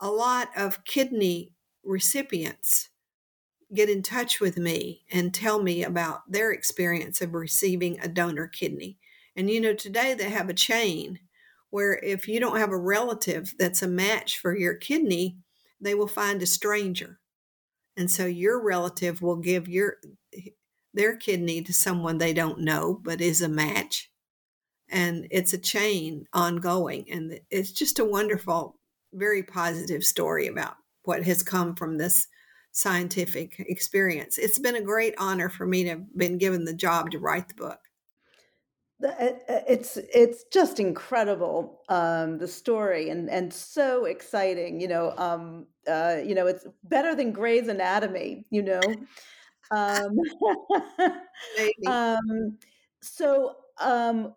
[0.00, 1.52] a lot of kidney
[1.84, 2.88] recipients
[3.74, 8.48] get in touch with me and tell me about their experience of receiving a donor
[8.48, 8.98] kidney.
[9.36, 11.18] And you know, today they have a chain
[11.70, 15.38] where if you don't have a relative that's a match for your kidney,
[15.80, 17.20] they will find a stranger.
[17.96, 19.96] And so your relative will give your
[20.92, 24.10] their kidney to someone they don't know but is a match.
[24.88, 28.76] And it's a chain ongoing and it's just a wonderful
[29.12, 32.26] very positive story about what has come from this
[32.72, 34.38] scientific experience.
[34.38, 37.48] It's been a great honor for me to have been given the job to write
[37.48, 37.78] the book
[39.02, 46.16] it's it's just incredible um, the story and and so exciting you know um, uh,
[46.24, 49.00] you know it's better than Grey's Anatomy you know?
[49.70, 50.18] Um,
[51.86, 52.58] um,
[53.00, 54.34] so um,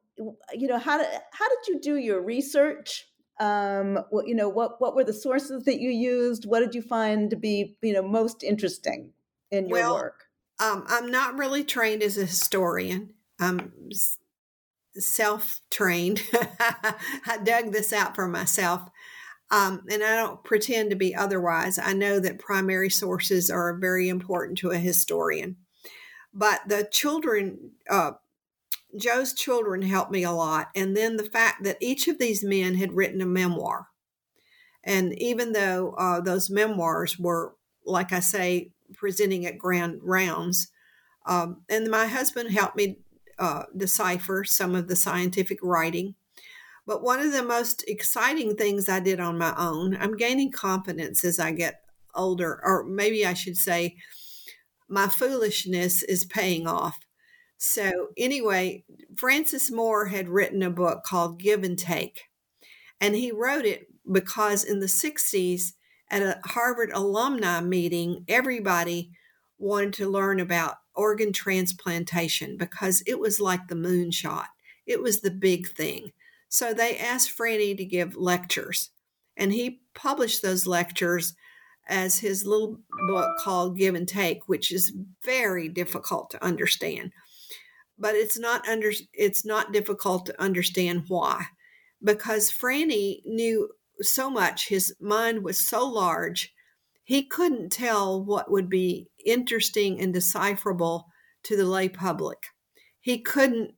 [0.53, 3.07] you know how did how did you do your research?
[3.39, 6.45] Um, what you know what what were the sources that you used?
[6.45, 9.11] What did you find to be you know most interesting
[9.51, 10.25] in your well, work?
[10.59, 13.13] um, I'm not really trained as a historian.
[13.39, 13.73] I'm
[14.97, 16.23] self trained.
[16.33, 18.89] I dug this out for myself.
[19.51, 21.77] Um, and I don't pretend to be otherwise.
[21.77, 25.57] I know that primary sources are very important to a historian.
[26.33, 28.13] But the children, uh,
[28.97, 30.69] Joe's children helped me a lot.
[30.75, 33.89] And then the fact that each of these men had written a memoir.
[34.83, 40.69] And even though uh, those memoirs were, like I say, presenting at grand rounds,
[41.25, 42.99] um, and my husband helped me
[43.39, 46.15] uh, decipher some of the scientific writing.
[46.85, 51.23] But one of the most exciting things I did on my own, I'm gaining confidence
[51.23, 51.81] as I get
[52.13, 53.95] older, or maybe I should say,
[54.89, 56.99] my foolishness is paying off.
[57.57, 58.83] So, anyway,
[59.15, 62.23] Francis Moore had written a book called Give and Take.
[62.99, 65.71] And he wrote it because in the 60s,
[66.09, 69.11] at a Harvard alumni meeting, everybody
[69.57, 74.47] wanted to learn about organ transplantation because it was like the moonshot.
[74.85, 76.11] It was the big thing.
[76.49, 78.91] So they asked Franny to give lectures,
[79.35, 81.33] and he published those lectures
[81.87, 84.93] as his little book called Give and Take, which is
[85.23, 87.11] very difficult to understand.
[87.97, 91.45] But it's not under it's not difficult to understand why.
[92.03, 93.69] Because Franny knew
[94.01, 96.53] so much, his mind was so large
[97.03, 101.07] he couldn't tell what would be interesting and decipherable
[101.43, 102.47] to the lay public.
[102.99, 103.75] He couldn't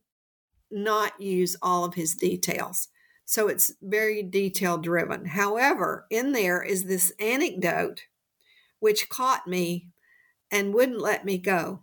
[0.70, 2.88] not use all of his details.
[3.24, 5.26] So it's very detail driven.
[5.26, 8.02] However, in there is this anecdote
[8.78, 9.88] which caught me
[10.50, 11.82] and wouldn't let me go.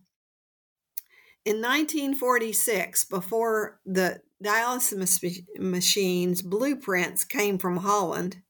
[1.46, 8.42] in 1946, before the dialysis machines blueprints came from Holland,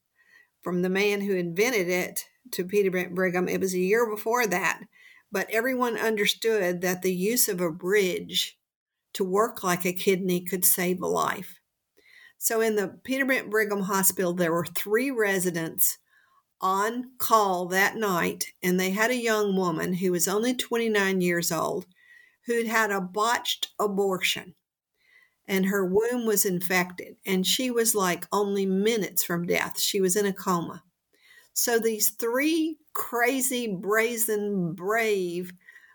[0.62, 4.82] from the man who invented it to Peter Brigham, it was a year before that.
[5.34, 8.56] But everyone understood that the use of a bridge
[9.14, 11.58] to work like a kidney could save a life.
[12.38, 15.98] So in the Peter Brent Brigham Hospital, there were three residents
[16.60, 21.50] on call that night, and they had a young woman who was only 29 years
[21.50, 21.86] old
[22.46, 24.54] who'd had a botched abortion
[25.48, 29.80] and her womb was infected and she was like only minutes from death.
[29.80, 30.84] She was in a coma.
[31.52, 35.52] So these three crazy, brazen, brave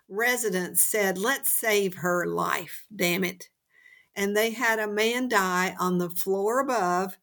[0.08, 3.48] residents said, Let's save her life, damn it.
[4.14, 7.16] And they had a man die on the floor above.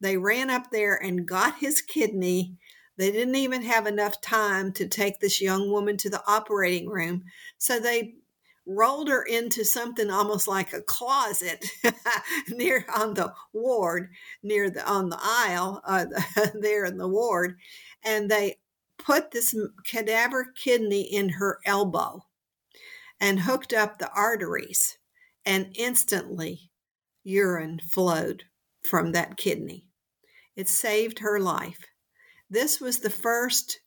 [0.00, 2.56] They ran up there and got his kidney.
[2.98, 7.22] They didn't even have enough time to take this young woman to the operating room.
[7.58, 8.16] So they
[8.66, 11.64] rolled her into something almost like a closet
[12.48, 14.08] near on the ward
[14.42, 16.04] near the on the aisle uh,
[16.60, 17.56] there in the ward
[18.04, 18.56] and they
[19.04, 22.24] put this cadaver kidney in her elbow
[23.20, 24.98] and hooked up the arteries
[25.44, 26.70] and instantly
[27.24, 28.44] urine flowed
[28.88, 29.86] from that kidney.
[30.56, 31.86] It saved her life.
[32.50, 33.80] This was the first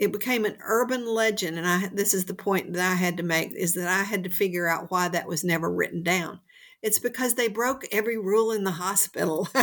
[0.00, 3.22] it became an urban legend and i this is the point that i had to
[3.22, 6.40] make is that i had to figure out why that was never written down
[6.82, 9.48] it's because they broke every rule in the hospital.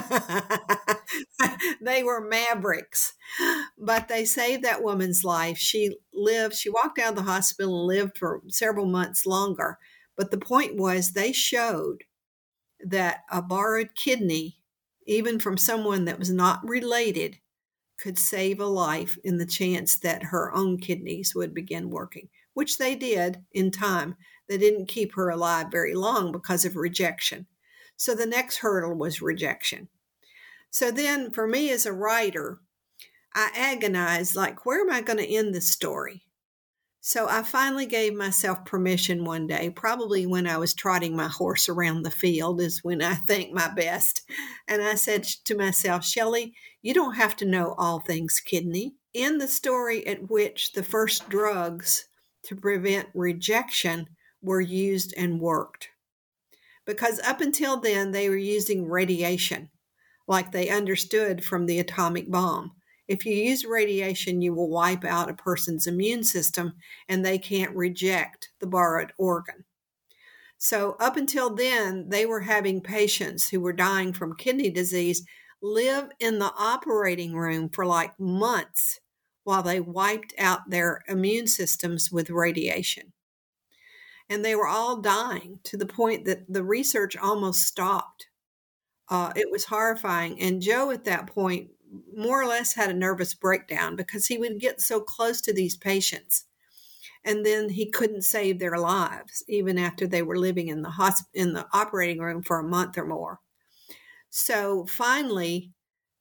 [1.82, 3.14] They were mavericks.
[3.78, 5.58] But they saved that woman's life.
[5.58, 9.78] She lived she walked out of the hospital and lived for several months longer.
[10.16, 12.04] But the point was they showed
[12.86, 14.58] that a borrowed kidney
[15.06, 17.38] even from someone that was not related
[17.98, 22.78] could save a life in the chance that her own kidneys would begin working, which
[22.78, 24.16] they did in time.
[24.48, 27.48] They didn't keep her alive very long because of rejection.
[27.96, 29.90] So the next hurdle was rejection.
[30.70, 32.60] So then, for me as a writer,
[33.34, 36.24] I agonized like, where am I going to end the story?
[37.00, 41.70] So I finally gave myself permission one day, probably when I was trotting my horse
[41.70, 44.24] around the field, is when I think my best.
[44.68, 48.96] And I said to myself, Shelley, you don't have to know all things kidney.
[49.14, 52.10] In the story at which the first drugs
[52.44, 54.08] to prevent rejection
[54.42, 55.90] were used and worked.
[56.86, 59.70] Because up until then, they were using radiation,
[60.28, 62.72] like they understood from the atomic bomb.
[63.08, 66.74] If you use radiation, you will wipe out a person's immune system
[67.08, 69.66] and they can't reject the borrowed organ.
[70.58, 75.24] So, up until then, they were having patients who were dying from kidney disease
[75.62, 79.00] live in the operating room for like months
[79.44, 83.14] while they wiped out their immune systems with radiation.
[84.30, 88.28] And they were all dying to the point that the research almost stopped.
[89.10, 90.42] Uh, it was horrifying.
[90.42, 91.70] And Joe, at that point,
[92.16, 95.78] more or less had a nervous breakdown because he would get so close to these
[95.78, 96.46] patients
[97.24, 101.28] and then he couldn't save their lives even after they were living in the hosp-
[101.34, 103.40] in the operating room for a month or more
[104.30, 105.72] so finally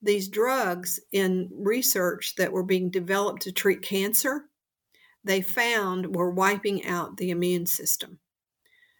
[0.02, 4.44] these drugs in research that were being developed to treat cancer
[5.26, 8.18] they found were wiping out the immune system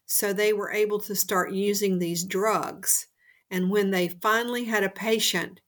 [0.06, 3.06] so they were able to start using these drugs
[3.50, 5.60] and when they finally had a patient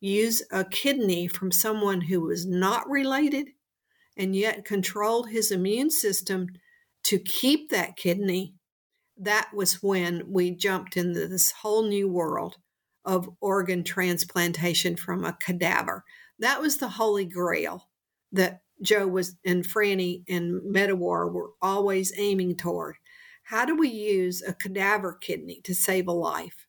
[0.00, 3.48] use a kidney from someone who was not related
[4.16, 6.48] and yet controlled his immune system
[7.04, 8.54] to keep that kidney,
[9.18, 12.56] that was when we jumped into this whole new world
[13.04, 16.04] of organ transplantation from a cadaver.
[16.38, 17.88] That was the holy grail
[18.32, 22.96] that Joe was and Franny and Medawar were always aiming toward.
[23.44, 26.66] How do we use a cadaver kidney to save a life?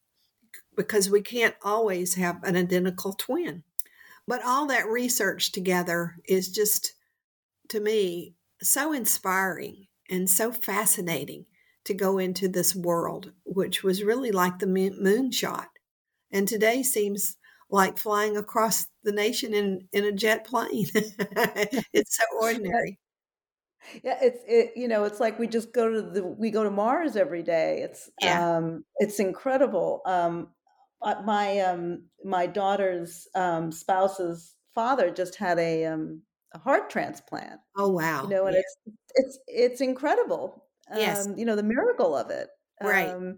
[0.77, 3.63] because we can't always have an identical twin.
[4.27, 6.93] But all that research together is just,
[7.69, 11.45] to me, so inspiring and so fascinating
[11.85, 15.67] to go into this world, which was really like the moonshot.
[16.31, 17.37] And today seems
[17.69, 20.87] like flying across the nation in, in a jet plane.
[20.93, 22.99] it's so ordinary.
[24.03, 24.71] Yeah, it's it.
[24.75, 27.79] You know, it's like we just go to the we go to Mars every day.
[27.83, 28.57] It's yeah.
[28.57, 30.01] um, it's incredible.
[30.05, 30.49] Um,
[31.01, 36.21] my um my daughter's um spouse's father just had a um
[36.53, 37.59] a heart transplant.
[37.77, 38.23] Oh wow.
[38.23, 38.61] You know, and yeah.
[38.61, 40.65] it's it's it's incredible.
[40.93, 41.27] Yes.
[41.27, 42.47] Um, you know, the miracle of it.
[42.81, 43.09] Right.
[43.09, 43.37] Um,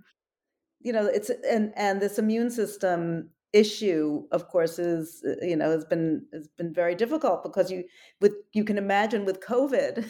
[0.82, 5.72] you know, it's and and this immune system issue of course is uh, you know
[5.72, 7.84] has been has been very difficult because you
[8.22, 10.06] with you can imagine with covid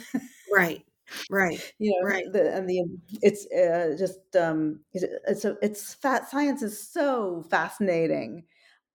[0.53, 0.83] right
[1.29, 2.25] right you know right.
[2.33, 2.83] the and the
[3.21, 8.43] it's uh, just um it's a, it's fat science is so fascinating.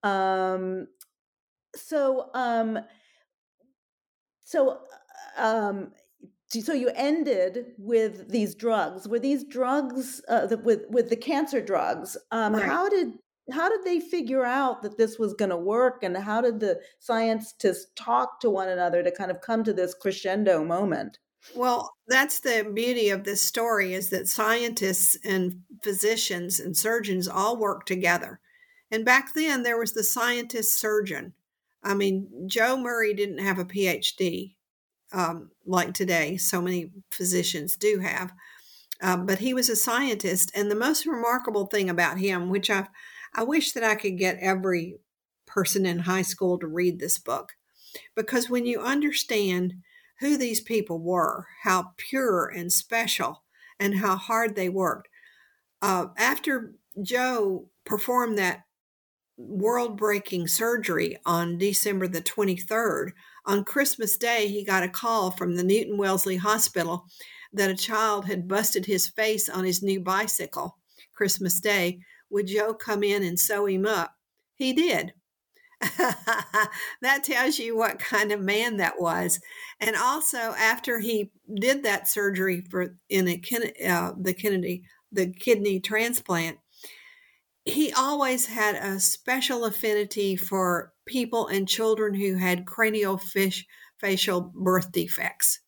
[0.03, 0.89] Um
[1.75, 2.79] so um
[4.45, 4.81] so
[5.39, 5.93] um
[6.51, 9.09] so you ended with these drugs.
[9.09, 12.63] Were these drugs uh, the, with with the cancer drugs um Right.
[12.65, 13.15] how did
[13.53, 16.81] how did they figure out that this was going to work and how did the
[16.99, 21.19] scientists talk to one another to kind of come to this crescendo moment
[21.55, 27.59] Well, that's the beauty of this story is that scientists and physicians and surgeons all
[27.59, 28.41] work together.
[28.91, 31.35] And back then there was the scientist surgeon.
[31.83, 34.55] I mean, Joe Murray didn't have a PhD
[35.13, 38.33] um, like today, so many physicians do have.
[39.03, 42.87] Um, but he was a scientist, and the most remarkable thing about him, which I,
[43.35, 44.97] I wish that I could get every
[45.47, 47.53] person in high school to read this book,
[48.15, 49.75] because when you understand
[50.21, 53.43] who these people were, how pure and special,
[53.79, 55.09] and how hard they worked,
[55.83, 58.65] uh, after Joe performed that
[59.37, 63.11] world breaking surgery on December the 23rd,
[63.47, 67.05] on Christmas Day, he got a call from the Newton Wellesley Hospital
[67.53, 70.79] that a child had busted his face on his new bicycle
[71.13, 72.01] Christmas Day.
[72.35, 74.17] Would Joe come in and sew him up?
[74.57, 75.15] He did.
[75.81, 79.39] that tells you what kind of man that was.
[79.79, 83.41] And also, after he did that surgery for in a,
[83.89, 84.83] uh, the Kennedy
[85.13, 86.59] the kidney transplant,
[87.65, 95.61] he always had a special affinity for people and children who had craniofacial birth defects.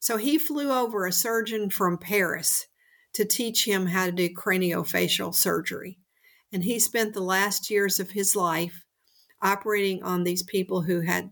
[0.00, 2.66] So he flew over a surgeon from Paris
[3.14, 5.98] to teach him how to do craniofacial surgery.
[6.52, 8.84] And he spent the last years of his life
[9.42, 11.30] operating on these people who had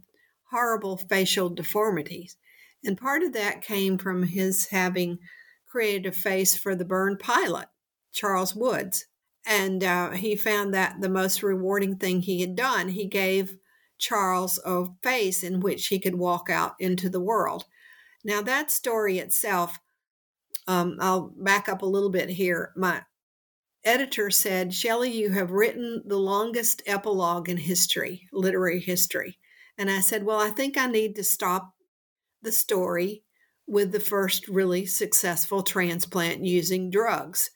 [0.50, 2.36] horrible facial deformities.
[2.84, 5.18] And part of that came from his having
[5.68, 7.68] created a face for the burn pilot,
[8.12, 9.06] Charles Woods.
[9.46, 12.88] And uh, he found that the most rewarding thing he had done.
[12.88, 13.56] He gave
[13.98, 17.64] Charles a face in which he could walk out into the world.
[18.24, 19.78] Now, that story itself,
[20.68, 22.72] um, I'll back up a little bit here.
[22.76, 23.02] My
[23.84, 29.38] editor said, Shelley, you have written the longest epilogue in history, literary history.
[29.78, 31.72] And I said, Well, I think I need to stop
[32.42, 33.24] the story
[33.66, 37.50] with the first really successful transplant using drugs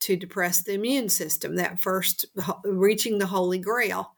[0.00, 2.26] to depress the immune system, that first
[2.64, 4.14] reaching the Holy Grail.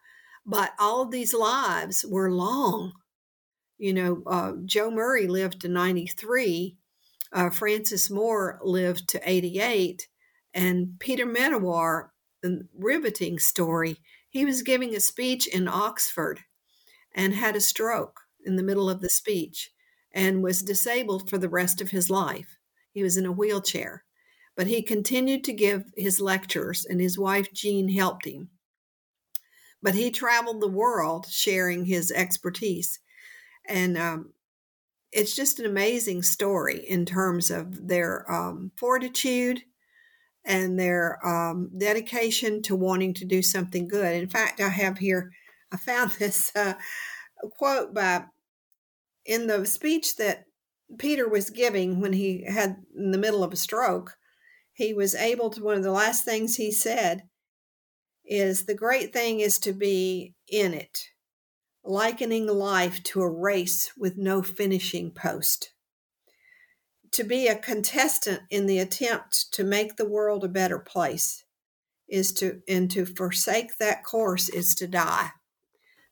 [0.47, 2.93] But all of these lives were long.
[3.79, 6.77] You know, uh, Joe Murray lived to 93,
[7.33, 10.09] uh, Francis Moore lived to 88,
[10.55, 12.09] and Peter Medawar,
[12.45, 16.41] a riveting story, he was giving a speech in Oxford
[17.15, 19.71] and had a stroke in the middle of the speech
[20.13, 22.59] and was disabled for the rest of his life.
[22.93, 24.05] He was in a wheelchair.
[24.55, 28.51] But he continued to give his lectures, and his wife Jean helped him.
[29.83, 33.01] But he traveled the world sharing his expertise.
[33.67, 34.35] And um,
[35.13, 39.63] it's just an amazing story in terms of their um, fortitude
[40.45, 44.17] and their um, dedication to wanting to do something good.
[44.17, 45.31] In fact, I have here,
[45.71, 46.75] I found this uh,
[47.59, 48.25] quote by
[49.25, 50.45] in the speech that
[50.99, 54.17] Peter was giving when he had in the middle of a stroke
[54.73, 57.23] he was able to, one of the last things he said
[58.25, 60.99] is the great thing is to be in it,
[61.85, 65.73] likening life to a race with no finishing post.
[67.13, 71.45] To be a contestant in the attempt to make the world a better place
[72.09, 75.31] is to, and to forsake that course is to die.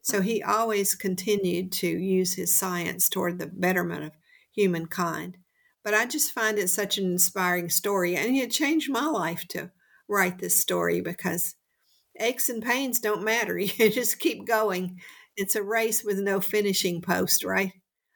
[0.02, 4.12] So he always continued to use his science toward the betterment of
[4.52, 5.36] humankind.
[5.82, 8.16] But I just find it such an inspiring story.
[8.16, 9.70] And it changed my life to
[10.08, 11.54] write this story because
[12.18, 13.58] aches and pains don't matter.
[13.58, 15.00] You just keep going.
[15.36, 17.72] It's a race with no finishing post, right?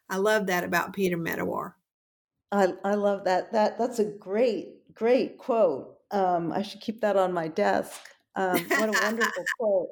[0.09, 1.73] I love that about Peter Medawar.
[2.53, 3.53] I, I love that.
[3.53, 5.97] That that's a great, great quote.
[6.11, 8.01] Um, I should keep that on my desk.
[8.37, 9.89] Um, what a wonderful quote.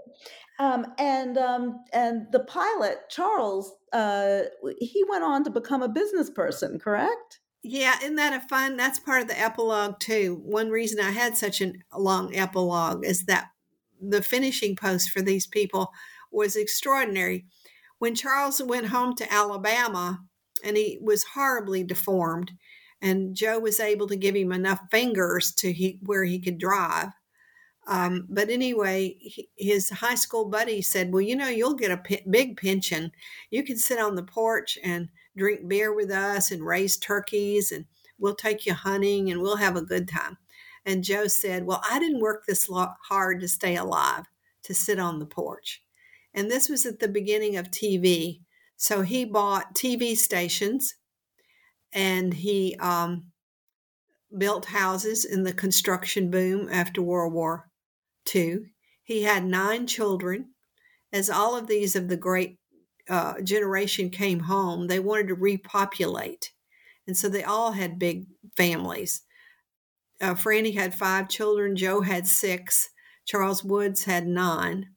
[0.59, 4.43] Um, and um, and the pilot Charles, uh,
[4.79, 7.41] he went on to become a business person, correct?
[7.65, 8.77] Yeah, isn't that a fun?
[8.77, 10.41] That's part of the epilogue too.
[10.45, 13.51] One reason I had such a long epilogue is that
[14.01, 15.93] the finishing post for these people
[16.33, 17.47] was extraordinary.
[17.99, 20.25] When Charles went home to Alabama
[20.65, 22.53] and he was horribly deformed,
[23.01, 27.09] and Joe was able to give him enough fingers to he, where he could drive.
[27.89, 31.97] Um, but anyway, he, his high school buddy said, Well, you know, you'll get a
[31.97, 33.11] p- big pension.
[33.51, 37.87] You can sit on the porch and drink beer with us and raise turkeys and
[38.19, 40.39] we'll take you hunting and we'll have a good time.
[40.87, 44.27] And Joe said, Well, I didn't work this hard to stay alive,
[44.63, 45.83] to sit on the porch.
[46.35, 48.41] And this was at the beginning of TV.
[48.77, 50.95] So he bought TV stations
[51.93, 53.33] and he um,
[54.37, 57.69] built houses in the construction boom after World War
[58.35, 58.61] II.
[59.05, 60.55] He had nine children.
[61.13, 62.59] As all of these of the great
[63.09, 66.53] uh, generation came home, they wanted to repopulate.
[67.07, 68.27] And so they all had big
[68.57, 69.23] families.
[70.21, 72.89] Uh, Franny had five children, Joe had six,
[73.27, 74.92] Charles Woods had nine.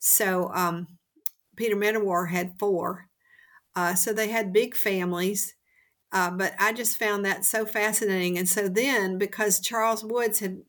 [0.00, 0.88] So um,
[1.56, 3.06] Peter Medawar had four.
[3.76, 5.54] Uh, so they had big families.
[6.12, 8.36] Uh, but I just found that so fascinating.
[8.36, 10.62] And so then, because Charles Woods had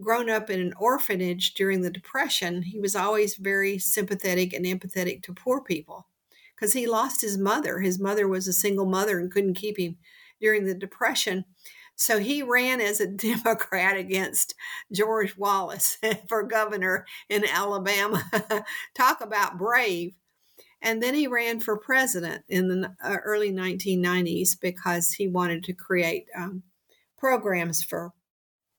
[0.00, 5.22] grown up in an orphanage during the Depression, he was always very sympathetic and empathetic
[5.22, 6.06] to poor people
[6.54, 7.80] because he lost his mother.
[7.80, 9.96] His mother was a single mother and couldn't keep him
[10.40, 11.44] during the Depression.
[11.96, 14.54] So he ran as a Democrat against
[14.92, 18.22] George Wallace for governor in Alabama.
[18.94, 20.14] Talk about brave.
[20.82, 25.72] And then he ran for president in the uh, early 1990s because he wanted to
[25.72, 26.62] create um,
[27.16, 28.12] programs for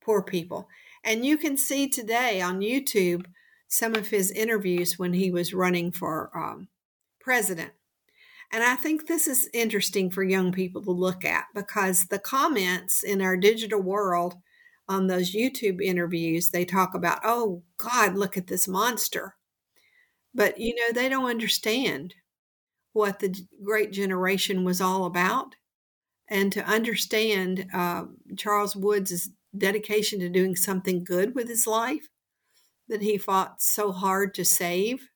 [0.02, 0.68] poor people.
[1.04, 3.26] And you can see today on YouTube
[3.68, 6.68] some of his interviews when he was running for um,
[7.20, 7.72] president.
[8.52, 13.04] And I think this is interesting for young people to look at because the comments
[13.04, 14.36] in our digital world
[14.88, 19.36] on those YouTube interviews, they talk about, oh, God, look at this monster.
[20.34, 22.14] But, you know, they don't understand
[22.94, 25.56] what the great generation was all about.
[26.28, 28.06] And to understand uh,
[28.38, 32.10] Charles Woods' dedication to doing something good with his life
[32.88, 35.10] that he fought so hard to save.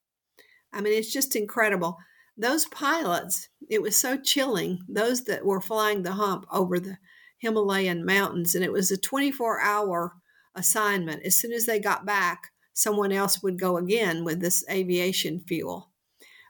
[0.74, 1.98] I mean, it's just incredible.
[2.40, 6.98] Those pilots, it was so chilling, those that were flying the hump over the
[7.40, 10.14] Himalayan mountains, and it was a 24 hour
[10.56, 11.26] assignment.
[11.26, 15.92] As soon as they got back, someone else would go again with this aviation fuel.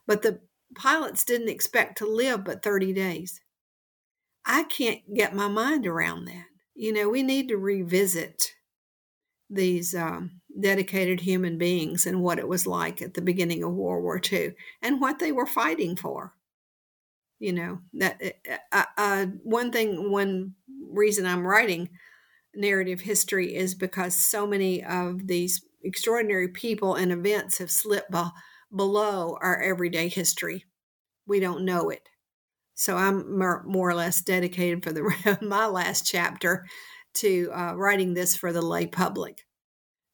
[0.06, 0.42] But the
[0.76, 3.42] pilots didn't expect to live but 30 days.
[4.46, 6.46] I can't get my mind around that.
[6.76, 8.52] You know, we need to revisit
[9.50, 14.04] these um, dedicated human beings and what it was like at the beginning of World
[14.04, 16.34] War II and what they were fighting for.
[17.40, 18.22] You know, that
[18.72, 20.56] uh, uh, one thing, one
[20.92, 21.90] reason I'm writing
[22.54, 28.24] narrative history is because so many of these extraordinary people and events have slipped be-
[28.76, 30.66] below our everyday history.
[31.26, 32.10] We don't know it.
[32.74, 36.66] So I'm more, or less dedicated for the my last chapter
[37.16, 39.46] to uh, writing this for the lay public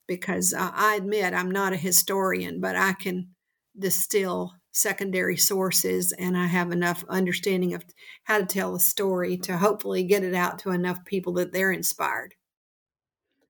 [0.07, 3.29] because I admit I'm not a historian, but I can
[3.77, 7.83] distill secondary sources and I have enough understanding of
[8.25, 11.71] how to tell a story to hopefully get it out to enough people that they're
[11.71, 12.35] inspired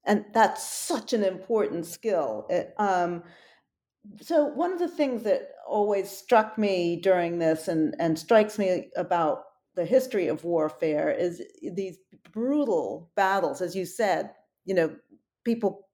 [0.05, 2.45] and that's such an important skill.
[2.49, 3.23] It, um,
[4.21, 8.91] so one of the things that always struck me during this and, and strikes me
[8.95, 9.43] about
[9.75, 11.41] the history of warfare is
[11.73, 11.97] these
[12.31, 14.31] brutal battles, as you said.
[14.63, 14.95] You know,
[15.43, 15.84] people.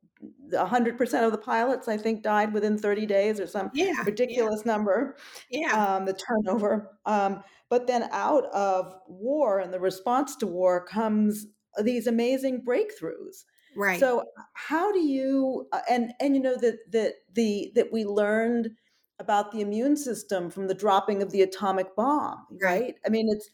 [0.51, 4.71] 100% of the pilots, I think, died within 30 days or some yeah, ridiculous yeah.
[4.71, 5.17] number.
[5.49, 5.95] Yeah.
[5.95, 6.97] Um, the turnover.
[7.05, 11.47] Um, but then out of war and the response to war comes
[11.83, 13.45] these amazing breakthroughs
[13.75, 13.99] Right.
[13.99, 18.71] So how do you uh, and and you know that that the that we learned
[19.19, 22.81] about the immune system from the dropping of the atomic bomb, right?
[22.81, 22.95] right?
[23.05, 23.49] I mean, it's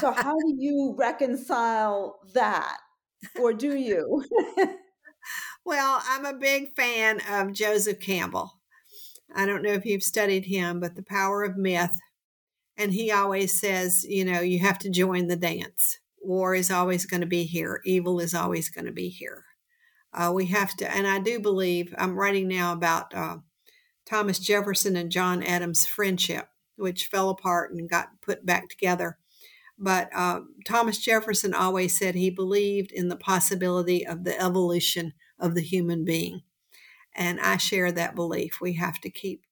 [0.00, 2.78] so how do you reconcile that,
[3.40, 4.24] or do you?
[5.68, 8.54] well, I'm a big fan of Joseph Campbell.
[9.36, 11.94] I don't know if you've studied him, but the power of myth.
[12.78, 15.98] And he always says, you know, you have to join the dance.
[16.22, 17.82] War is always going to be here.
[17.84, 19.44] Evil is always going to be here.
[20.14, 23.36] Uh, we have to, and I do believe I'm writing now about uh,
[24.08, 29.18] Thomas Jefferson and John Adams' friendship, which fell apart and got put back together.
[29.78, 35.54] But uh, Thomas Jefferson always said he believed in the possibility of the evolution of
[35.54, 36.42] the human being.
[37.14, 38.60] And I share that belief.
[38.60, 39.42] We have to keep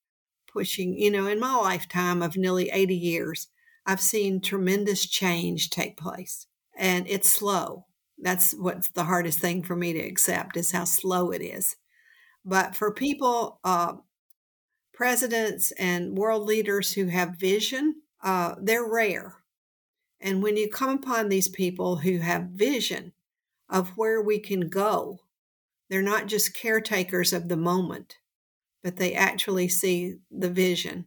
[0.52, 0.98] pushing.
[0.98, 3.48] You know, in my lifetime of nearly 80 years,
[3.84, 7.86] I've seen tremendous change take place, and it's slow.
[8.18, 11.76] That's what's the hardest thing for me to accept is how slow it is.
[12.44, 13.94] But for people, uh,
[14.94, 19.36] presidents and world leaders who have vision, uh, they're rare.
[20.20, 23.12] And when you come upon these people who have vision
[23.68, 25.20] of where we can go,
[25.88, 28.16] they're not just caretakers of the moment,
[28.82, 31.06] but they actually see the vision.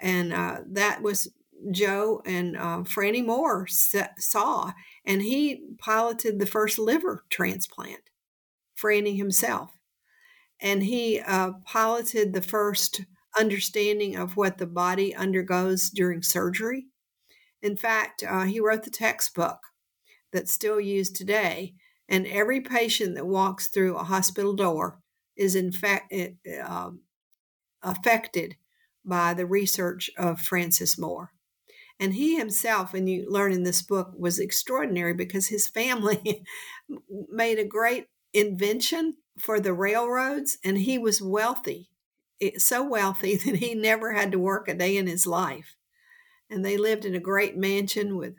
[0.00, 1.30] And uh, that was
[1.70, 4.72] Joe and uh, Franny Moore saw,
[5.04, 8.10] and he piloted the first liver transplant,
[8.80, 9.70] Franny himself.
[10.60, 13.02] And he uh, piloted the first
[13.38, 16.86] understanding of what the body undergoes during surgery.
[17.62, 19.58] In fact, uh, he wrote the textbook
[20.32, 21.74] that's still used today.
[22.08, 25.00] And every patient that walks through a hospital door
[25.36, 26.90] is in fact uh,
[27.82, 28.56] affected
[29.04, 31.32] by the research of Francis Moore.
[32.00, 36.44] And he himself, and you learn in this book, was extraordinary because his family
[37.30, 41.90] made a great invention for the railroads, and he was wealthy,
[42.40, 45.76] eh, so wealthy that he never had to work a day in his life.
[46.50, 48.34] And they lived in a great mansion with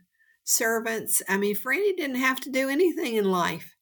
[0.45, 1.21] servants.
[1.27, 3.75] I mean, Franny didn't have to do anything in life,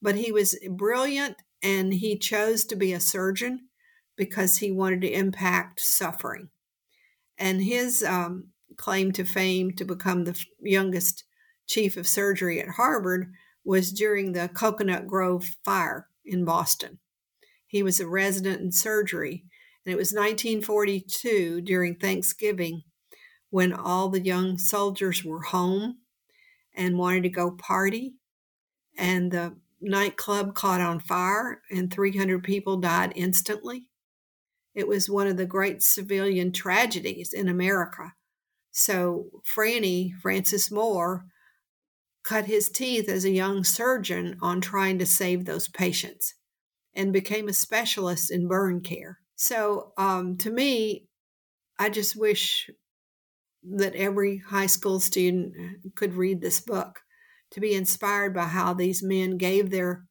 [0.00, 3.68] but he was brilliant and he chose to be a surgeon
[4.16, 6.50] because he wanted to impact suffering.
[7.38, 11.24] And his um, claim to fame to become the youngest
[11.66, 13.32] chief of surgery at Harvard
[13.64, 16.98] was during the Cocoanut Grove fire in Boston.
[17.66, 19.44] He was a resident in surgery,
[19.84, 22.82] and it was 1942 during Thanksgiving
[23.48, 25.99] when all the young soldiers were home
[26.74, 28.14] and wanted to go party,
[28.96, 33.86] and the nightclub caught on fire, and 300 people died instantly.
[34.74, 38.14] It was one of the great civilian tragedies in America.
[38.70, 41.24] So, Franny, Francis Moore,
[42.22, 46.34] cut his teeth as a young surgeon on trying to save those patients
[46.94, 49.18] and became a specialist in burn care.
[49.34, 51.06] So, um, to me,
[51.78, 52.70] I just wish
[53.62, 57.00] that every high school student uh, could read this book
[57.50, 60.04] to be inspired by how these men gave their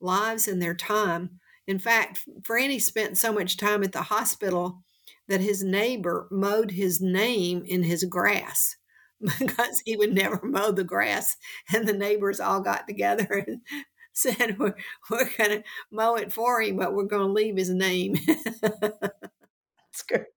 [0.00, 4.82] lives and their time in fact, Franny spent so much time at the hospital
[5.28, 8.76] that his neighbor mowed his name in his grass
[9.38, 11.36] because he would never mow the grass.
[11.72, 13.60] And the neighbors all got together and
[14.12, 14.76] said, We're,
[15.10, 18.14] we're going to mow it for him, but we're going to leave his name.
[18.62, 20.35] That's great.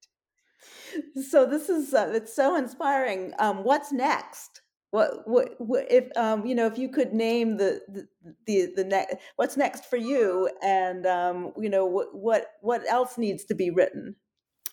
[1.30, 3.34] So this is uh, it's so inspiring.
[3.40, 4.62] Um, what's next?
[4.92, 8.08] What, what, what if um, you know if you could name the the
[8.48, 13.18] the, the next what's next for you and um, you know what what what else
[13.18, 14.16] needs to be written?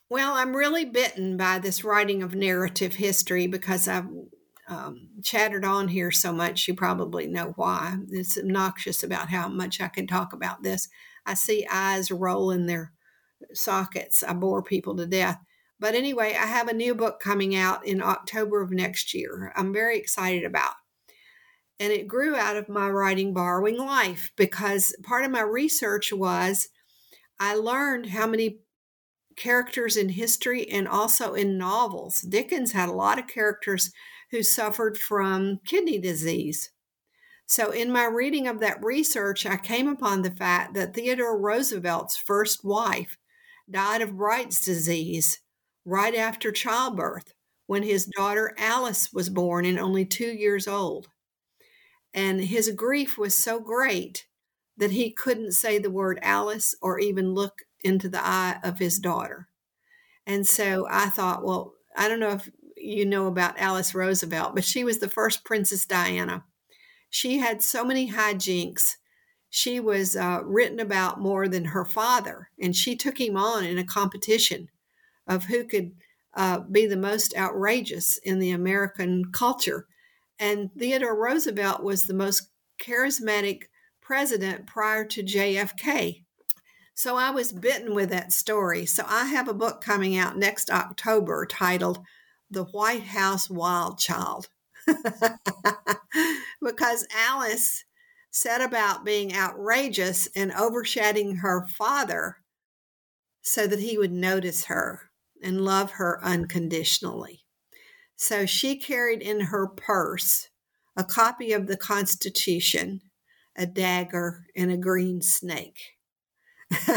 [0.08, 4.06] Well i'm really bitten by this writing of narrative history because i've
[4.68, 7.96] um, chattered on here so much you probably know why.
[8.10, 10.88] It's obnoxious about how much i can talk about this.
[11.26, 12.92] I see eyes roll in their
[13.52, 14.22] sockets.
[14.22, 15.38] I bore people to death
[15.78, 19.52] but anyway, I have a new book coming out in October of next year.
[19.56, 20.74] I'm very excited about.
[21.78, 26.68] And it grew out of my writing Borrowing Life because part of my research was
[27.38, 28.60] I learned how many
[29.36, 32.22] characters in history and also in novels.
[32.22, 33.92] Dickens had a lot of characters
[34.30, 36.70] who suffered from kidney disease.
[37.48, 42.16] So, in my reading of that research, I came upon the fact that Theodore Roosevelt's
[42.16, 43.18] first wife
[43.70, 45.40] died of Bright's disease
[45.86, 47.32] right after childbirth
[47.66, 51.08] when his daughter Alice was born and only two years old.
[52.12, 54.26] And his grief was so great
[54.76, 58.98] that he couldn't say the word Alice or even look into the eye of his
[58.98, 59.48] daughter.
[60.26, 64.64] And so I thought, well, I don't know if you know about Alice Roosevelt, but
[64.64, 66.44] she was the first Princess Diana.
[67.10, 68.96] She had so many hijinks.
[69.50, 73.78] She was uh, written about more than her father, and she took him on in
[73.78, 74.68] a competition
[75.26, 75.92] of who could
[76.34, 79.86] uh, be the most outrageous in the American culture.
[80.38, 82.50] And Theodore Roosevelt was the most
[82.80, 83.62] charismatic
[84.02, 86.22] president prior to JFK.
[86.94, 88.86] So I was bitten with that story.
[88.86, 92.00] So I have a book coming out next October titled
[92.50, 94.48] The White House Wild Child.
[96.62, 97.84] because Alice
[98.30, 102.36] set about being outrageous and overshadowing her father
[103.42, 105.10] so that he would notice her
[105.46, 107.44] and love her unconditionally.
[108.16, 110.48] So she carried in her purse
[110.96, 113.00] a copy of the Constitution,
[113.56, 115.78] a dagger, and a green snake.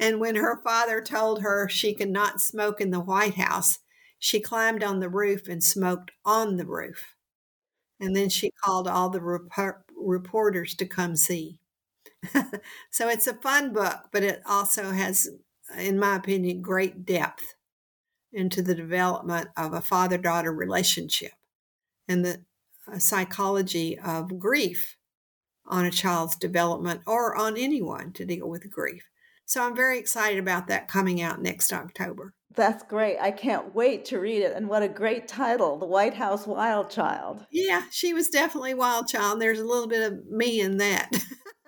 [0.00, 3.80] and when her father told her she could not smoke in the White House,
[4.18, 7.16] she climbed on the roof and smoked on the roof.
[7.98, 11.58] And then she called all the rep- reporters to come see.
[12.90, 15.28] so it's a fun book, but it also has
[15.78, 17.54] in my opinion, great depth
[18.32, 21.32] into the development of a father daughter relationship
[22.08, 22.44] and the
[22.90, 24.96] uh, psychology of grief
[25.66, 29.08] on a child's development or on anyone to deal with grief.
[29.46, 32.34] So I'm very excited about that coming out next October.
[32.54, 33.18] That's great.
[33.20, 34.56] I can't wait to read it.
[34.56, 37.46] And what a great title, The White House Wild Child.
[37.50, 39.40] Yeah, she was definitely Wild Child.
[39.40, 41.10] There's a little bit of me in that.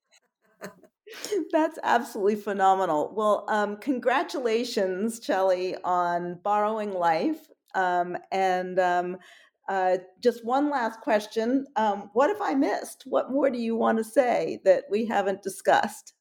[1.52, 3.14] That's absolutely phenomenal.
[3.16, 7.48] Well, um, congratulations, Shelley, on borrowing life.
[7.76, 9.18] Um, and um,
[9.70, 11.66] uh, just one last question.
[11.76, 13.04] Um, what have I missed?
[13.06, 16.14] What more do you want to say that we haven't discussed?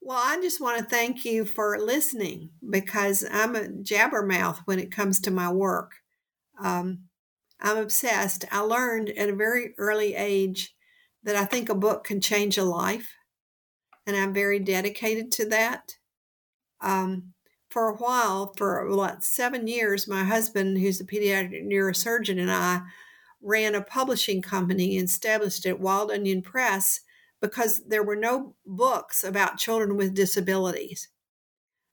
[0.00, 4.90] Well, I just want to thank you for listening because I'm a jabbermouth when it
[4.90, 5.92] comes to my work.
[6.62, 7.00] Um,
[7.60, 8.46] I'm obsessed.
[8.50, 10.74] I learned at a very early age
[11.22, 13.14] that I think a book can change a life,
[14.06, 15.96] and I'm very dedicated to that.
[16.80, 17.34] Um,
[17.68, 22.82] for a while, for what, seven years, my husband, who's a pediatric neurosurgeon, and I
[23.40, 27.00] ran a publishing company and established it, Wild Onion Press
[27.40, 31.08] because there were no books about children with disabilities.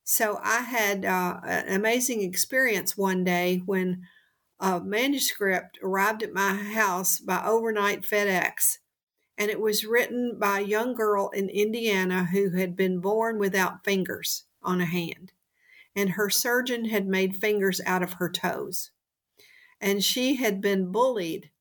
[0.04, 4.04] So I had uh, an amazing experience one day when
[4.60, 8.78] a manuscript arrived at my house by overnight FedEx.
[9.38, 13.84] And it was written by a young girl in Indiana who had been born without
[13.84, 15.32] fingers on a hand.
[15.96, 18.92] And her surgeon had made fingers out of her toes.
[19.80, 21.52] And she had been bullied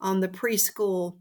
[0.00, 1.18] on the preschool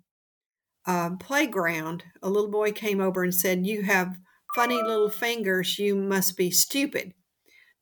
[0.88, 4.18] um, playground, a little boy came over and said, You have
[4.56, 5.78] funny little fingers.
[5.78, 7.14] You must be stupid.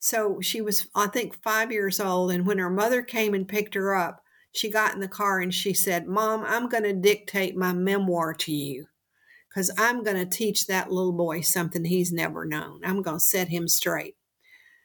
[0.00, 2.32] So she was, I think, five years old.
[2.32, 4.22] And when her mother came and picked her up,
[4.56, 8.34] she got in the car and she said, Mom, I'm going to dictate my memoir
[8.34, 8.86] to you
[9.48, 12.80] because I'm going to teach that little boy something he's never known.
[12.84, 14.16] I'm going to set him straight.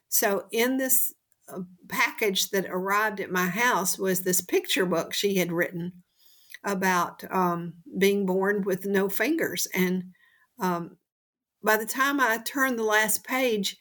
[0.09, 1.13] So, in this
[1.47, 6.03] uh, package that arrived at my house was this picture book she had written
[6.63, 9.67] about um, being born with no fingers.
[9.73, 10.03] And
[10.59, 10.97] um,
[11.63, 13.77] by the time I turned the last page,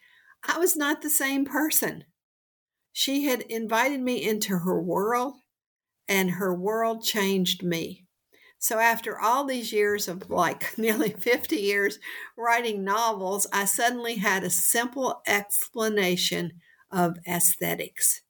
[0.48, 2.04] I was not the same person.
[2.92, 5.34] She had invited me into her world,
[6.10, 8.04] and her world changed me.
[8.58, 11.98] So, after all these years of like nearly 50 years
[12.36, 16.52] writing novels, I suddenly had a simple explanation
[16.90, 18.20] of aesthetics.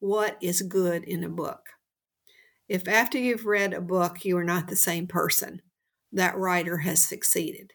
[0.00, 1.60] What is good in a book?
[2.68, 5.62] If after you've read a book, you are not the same person,
[6.12, 7.72] that writer has succeeded.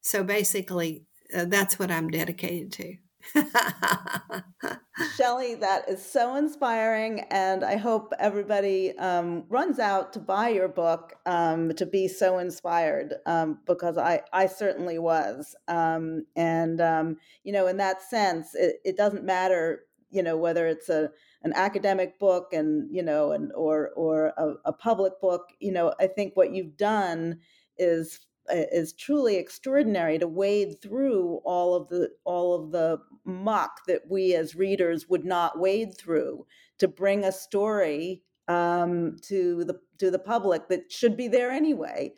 [0.00, 1.04] So basically,
[1.34, 2.96] uh, that's what I'm dedicated to.
[5.16, 10.68] Shelley, that is so inspiring, and I hope everybody um, runs out to buy your
[10.68, 15.54] book um, to be so inspired um, because I, I certainly was.
[15.68, 20.66] Um, and um, you know, in that sense, it, it doesn't matter, you know, whether
[20.66, 21.10] it's a
[21.44, 25.92] an academic book and you know and or or a, a public book you know
[26.00, 27.38] i think what you've done
[27.78, 28.20] is
[28.50, 34.34] is truly extraordinary to wade through all of the all of the muck that we
[34.34, 36.44] as readers would not wade through
[36.78, 42.12] to bring a story um, to the to the public that should be there anyway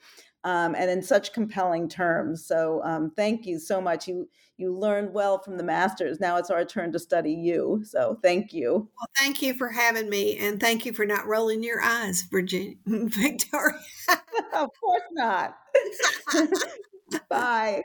[0.44, 2.46] um, and in such compelling terms.
[2.46, 4.06] So um, thank you so much.
[4.06, 6.20] You you learned well from the masters.
[6.20, 7.82] Now it's our turn to study you.
[7.84, 8.88] So thank you.
[8.96, 12.76] Well, thank you for having me, and thank you for not rolling your eyes, Virginia
[12.86, 13.80] Victoria.
[14.54, 15.56] of course not.
[17.28, 17.82] Bye.